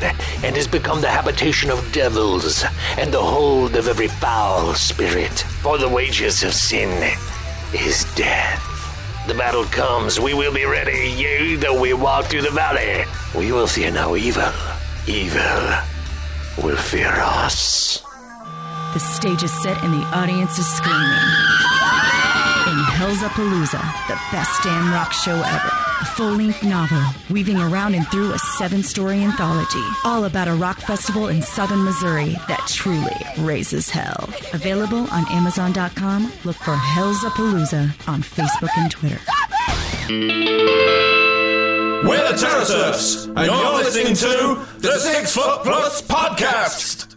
and 0.43 0.55
has 0.55 0.67
become 0.67 1.01
the 1.01 1.09
habitation 1.09 1.69
of 1.69 1.79
devils 1.91 2.65
and 2.97 3.13
the 3.13 3.21
hold 3.21 3.75
of 3.75 3.87
every 3.87 4.07
foul 4.07 4.73
spirit. 4.73 5.39
For 5.61 5.77
the 5.77 5.89
wages 5.89 6.43
of 6.43 6.53
sin 6.53 6.89
is 7.73 8.05
death. 8.15 8.59
The 9.27 9.35
battle 9.35 9.65
comes, 9.65 10.19
we 10.19 10.33
will 10.33 10.53
be 10.53 10.65
ready. 10.65 11.11
Yea, 11.15 11.55
though 11.57 11.79
we 11.79 11.93
walk 11.93 12.25
through 12.25 12.41
the 12.41 12.51
valley, 12.51 13.05
we 13.35 13.51
will 13.51 13.67
fear 13.67 13.91
no 13.91 14.15
evil. 14.15 14.51
Evil 15.07 15.61
will 16.63 16.77
fear 16.77 17.11
us. 17.11 17.80
The 18.93 18.99
stage 18.99 19.41
is 19.43 19.53
set 19.63 19.81
and 19.83 19.93
the 19.93 20.05
audience 20.07 20.59
is 20.59 20.67
screaming. 20.67 21.01
In 22.67 22.77
Hell's 22.95 23.19
Palooza, 23.19 23.81
the 24.07 24.15
best 24.31 24.61
damn 24.63 24.91
rock 24.93 25.13
show 25.13 25.35
ever. 25.35 25.71
A 26.01 26.05
full 26.05 26.33
length 26.33 26.61
novel 26.63 27.01
weaving 27.29 27.57
around 27.57 27.95
and 27.95 28.05
through 28.09 28.33
a 28.33 28.39
seven 28.39 28.83
story 28.83 29.23
anthology. 29.23 29.83
All 30.03 30.25
about 30.25 30.47
a 30.47 30.53
rock 30.55 30.79
festival 30.79 31.29
in 31.29 31.41
southern 31.41 31.83
Missouri 31.83 32.33
that 32.47 32.65
truly 32.67 33.15
raises 33.45 33.89
hell. 33.89 34.27
Available 34.53 35.07
on 35.11 35.25
Amazon.com. 35.31 36.31
Look 36.43 36.57
for 36.57 36.75
Hell's 36.75 37.19
Palooza 37.19 37.91
on 38.09 38.21
Facebook 38.21 38.71
and 38.77 38.91
Twitter. 38.91 39.19
We're 42.07 42.31
the 42.31 42.37
Terrorsurfs, 42.37 43.27
and 43.27 43.45
you're 43.45 43.73
listening 43.75 44.15
to 44.15 44.65
the 44.79 44.99
Six 44.99 45.33
Foot 45.35 45.61
Plus 45.63 46.01
Podcast. 46.01 47.10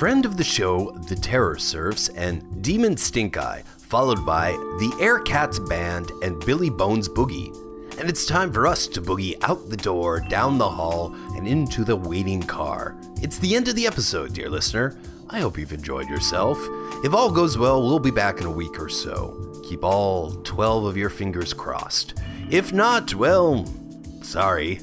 Friend 0.00 0.24
of 0.24 0.38
the 0.38 0.42
show, 0.42 0.90
The 1.08 1.14
Terror 1.14 1.58
Surfs, 1.58 2.08
and 2.08 2.62
Demon 2.62 2.96
Stink 2.96 3.36
Eye, 3.36 3.62
followed 3.80 4.24
by 4.24 4.52
the 4.52 4.96
Air 4.98 5.18
Cats 5.20 5.58
Band 5.58 6.10
and 6.22 6.42
Billy 6.46 6.70
Bones 6.70 7.06
Boogie. 7.06 7.54
And 8.00 8.08
it's 8.08 8.24
time 8.24 8.50
for 8.50 8.66
us 8.66 8.86
to 8.86 9.02
boogie 9.02 9.36
out 9.42 9.68
the 9.68 9.76
door, 9.76 10.20
down 10.20 10.56
the 10.56 10.66
hall, 10.66 11.14
and 11.36 11.46
into 11.46 11.84
the 11.84 11.96
waiting 11.96 12.42
car. 12.42 12.96
It's 13.20 13.38
the 13.40 13.54
end 13.54 13.68
of 13.68 13.74
the 13.74 13.86
episode, 13.86 14.32
dear 14.32 14.48
listener. 14.48 14.96
I 15.28 15.40
hope 15.40 15.58
you've 15.58 15.74
enjoyed 15.74 16.08
yourself. 16.08 16.56
If 17.04 17.12
all 17.12 17.30
goes 17.30 17.58
well, 17.58 17.82
we'll 17.82 17.98
be 17.98 18.10
back 18.10 18.40
in 18.40 18.46
a 18.46 18.50
week 18.50 18.80
or 18.80 18.88
so. 18.88 19.62
Keep 19.68 19.84
all 19.84 20.30
12 20.44 20.86
of 20.86 20.96
your 20.96 21.10
fingers 21.10 21.52
crossed. 21.52 22.14
If 22.48 22.72
not, 22.72 23.14
well, 23.14 23.66
sorry. 24.22 24.80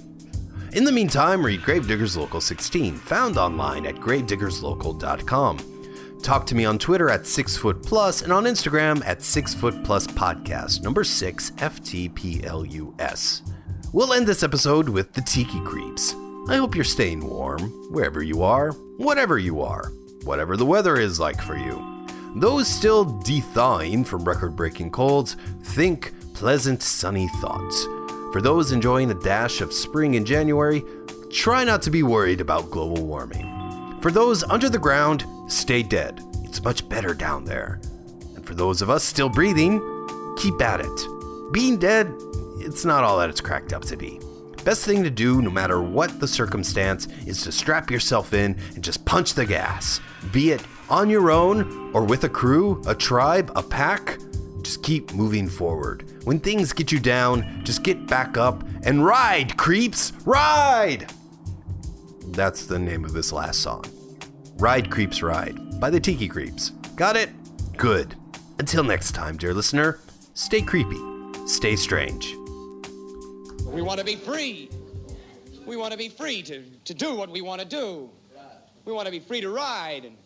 In 0.77 0.83
the 0.83 0.91
meantime, 0.91 1.43
read 1.43 1.63
Gravediggers 1.63 2.15
Local 2.15 2.39
16, 2.39 2.97
found 2.97 3.35
online 3.35 3.87
at 3.87 3.95
gravediggerslocal.com. 3.95 6.19
Talk 6.21 6.45
to 6.45 6.53
me 6.53 6.65
on 6.65 6.77
Twitter 6.77 7.09
at 7.09 7.21
6foot 7.21 7.83
plus 7.83 8.21
and 8.21 8.31
on 8.31 8.43
Instagram 8.43 9.03
at 9.03 9.21
6foot 9.21 9.83
plus 9.83 10.05
podcast, 10.05 10.83
number 10.83 11.03
6 11.03 11.49
FTPLUS. 11.49 13.41
We'll 13.91 14.13
end 14.13 14.27
this 14.27 14.43
episode 14.43 14.87
with 14.87 15.13
the 15.13 15.21
Tiki 15.21 15.59
Creeps. 15.61 16.13
I 16.47 16.57
hope 16.57 16.75
you're 16.75 16.83
staying 16.83 17.27
warm, 17.27 17.61
wherever 17.91 18.21
you 18.21 18.43
are, 18.43 18.69
whatever 18.97 19.39
you 19.39 19.63
are, 19.63 19.89
whatever 20.25 20.57
the 20.57 20.65
weather 20.67 20.97
is 20.97 21.19
like 21.19 21.41
for 21.41 21.57
you. 21.57 22.05
Those 22.35 22.67
still 22.67 23.03
de-thawing 23.03 24.03
from 24.03 24.25
record-breaking 24.25 24.91
colds, 24.91 25.37
think 25.63 26.13
pleasant 26.35 26.83
sunny 26.83 27.29
thoughts. 27.41 27.87
For 28.31 28.41
those 28.41 28.71
enjoying 28.71 29.09
a 29.09 29.15
dash 29.15 29.61
of 29.61 29.71
spring 29.71 30.15
in 30.15 30.25
January, 30.25 30.83
try 31.31 31.63
not 31.63 31.81
to 31.83 31.89
be 31.89 32.03
worried 32.03 32.41
about 32.41 32.69
global 32.69 33.05
warming. 33.05 33.99
For 34.01 34.11
those 34.11 34.43
under 34.43 34.69
the 34.69 34.77
ground, 34.77 35.25
stay 35.47 35.81
dead. 35.81 36.21
It's 36.43 36.63
much 36.63 36.87
better 36.89 37.13
down 37.13 37.45
there. 37.45 37.79
And 38.35 38.45
for 38.45 38.53
those 38.53 38.81
of 38.81 38.89
us 38.89 39.03
still 39.03 39.29
breathing, 39.29 39.79
keep 40.37 40.61
at 40.61 40.81
it. 40.81 41.07
Being 41.51 41.77
dead, 41.77 42.13
it's 42.59 42.85
not 42.85 43.03
all 43.03 43.17
that 43.19 43.29
it's 43.29 43.41
cracked 43.41 43.73
up 43.73 43.83
to 43.85 43.95
be. 43.95 44.19
Best 44.65 44.83
thing 44.83 45.03
to 45.03 45.09
do, 45.09 45.41
no 45.41 45.49
matter 45.49 45.81
what 45.81 46.19
the 46.19 46.27
circumstance, 46.27 47.07
is 47.25 47.41
to 47.43 47.51
strap 47.53 47.89
yourself 47.89 48.33
in 48.33 48.57
and 48.75 48.83
just 48.83 49.05
punch 49.05 49.33
the 49.33 49.45
gas. 49.45 50.01
Be 50.33 50.51
it 50.51 50.61
on 50.89 51.09
your 51.09 51.31
own 51.31 51.91
or 51.93 52.03
with 52.03 52.25
a 52.25 52.29
crew, 52.29 52.81
a 52.85 52.93
tribe, 52.93 53.49
a 53.55 53.63
pack, 53.63 54.19
just 54.67 54.83
keep 54.83 55.13
moving 55.13 55.47
forward. 55.47 56.03
When 56.25 56.41
things 56.41 56.73
get 56.73 56.91
you 56.91 56.99
down, 56.99 57.61
just 57.63 57.83
get 57.83 58.05
back 58.05 58.37
up 58.37 58.65
and 58.83 59.05
ride, 59.05 59.55
creeps! 59.55 60.11
Ride! 60.25 61.09
That's 62.31 62.65
the 62.65 62.77
name 62.77 63.05
of 63.05 63.13
this 63.13 63.31
last 63.31 63.61
song. 63.61 63.85
Ride 64.57 64.91
Creeps 64.91 65.23
Ride 65.23 65.79
by 65.79 65.89
the 65.89 66.01
Tiki 66.01 66.27
Creeps. 66.27 66.71
Got 66.97 67.15
it? 67.15 67.29
Good. 67.77 68.15
Until 68.59 68.83
next 68.83 69.13
time, 69.13 69.37
dear 69.37 69.53
listener, 69.53 69.99
stay 70.33 70.61
creepy, 70.61 70.99
stay 71.45 71.77
strange. 71.77 72.35
We 73.67 73.81
want 73.81 73.99
to 73.99 74.05
be 74.05 74.17
free. 74.17 74.69
We 75.65 75.77
want 75.77 75.93
to 75.93 75.97
be 75.97 76.09
free 76.09 76.41
to, 76.41 76.61
to 76.83 76.93
do 76.93 77.15
what 77.15 77.29
we 77.29 77.39
want 77.39 77.61
to 77.61 77.67
do. 77.67 78.09
We 78.83 78.91
want 78.91 79.05
to 79.05 79.11
be 79.11 79.19
free 79.19 79.39
to 79.39 79.49
ride. 79.49 80.03
And 80.03 80.17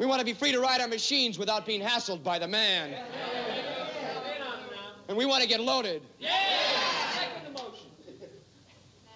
we 0.00 0.06
want 0.06 0.18
to 0.18 0.24
be 0.24 0.32
free 0.32 0.50
to 0.50 0.58
ride 0.58 0.80
our 0.80 0.88
machines 0.88 1.38
without 1.38 1.66
being 1.66 1.82
hassled 1.82 2.24
by 2.24 2.38
the 2.38 2.48
man. 2.48 2.94
And 5.08 5.16
we 5.16 5.26
want 5.26 5.42
to 5.42 5.48
get 5.48 5.60
loaded. 5.60 6.00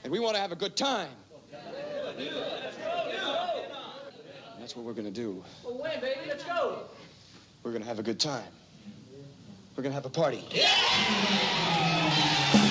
And 0.03 0.13
we 0.13 0.21
want 0.21 0.35
to 0.35 0.43
have 0.43 0.53
a 0.53 0.57
good 0.57 0.77
time. 0.77 1.09
And 2.19 2.29
that's 4.61 4.77
what 4.77 4.85
we're 4.85 4.93
going 4.93 5.07
to 5.07 5.11
do. 5.11 5.43
Well, 5.65 5.79
when, 5.79 5.99
baby? 6.03 6.21
Let's 6.29 6.45
go. 6.45 6.81
We're 7.63 7.71
going 7.71 7.83
to 7.83 7.89
have 7.89 7.99
a 7.99 8.03
good 8.03 8.21
time. 8.21 8.45
We're 9.77 9.85
going 9.85 9.93
to 9.93 9.95
have 9.95 10.05
a 10.05 10.11
party. 10.11 10.45
Six 12.53 12.64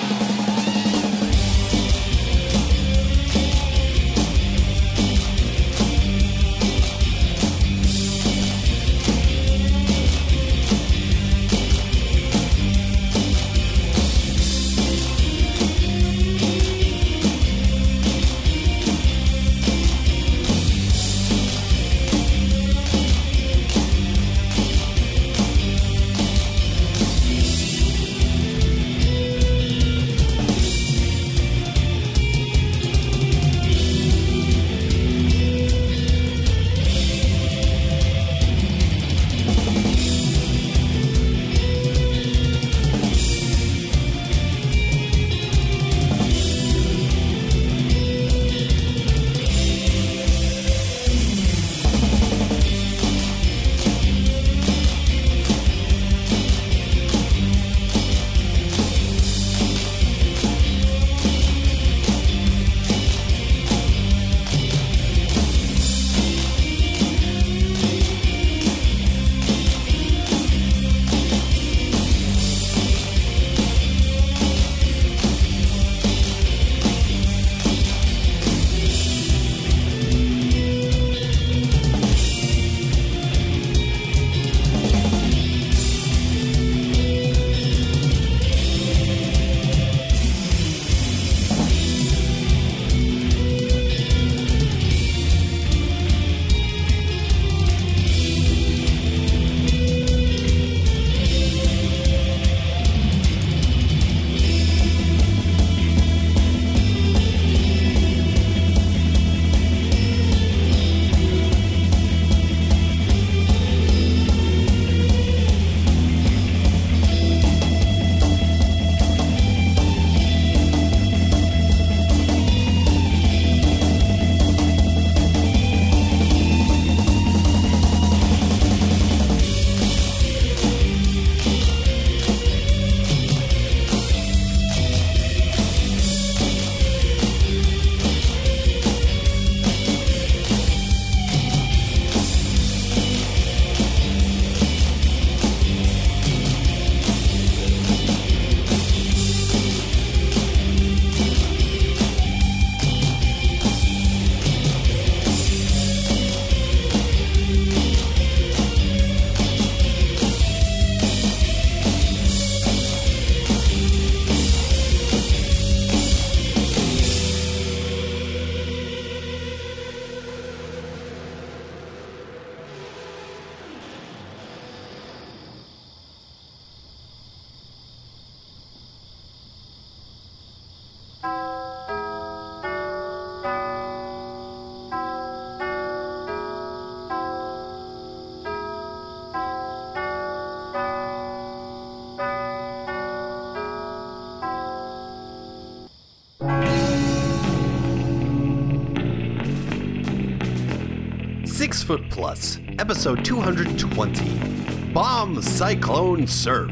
Foot 201.84 202.08
Plus, 202.08 202.60
episode 202.78 203.22
220 203.26 204.92
Bomb 204.94 205.42
Cyclone 205.42 206.26
Surf. 206.26 206.70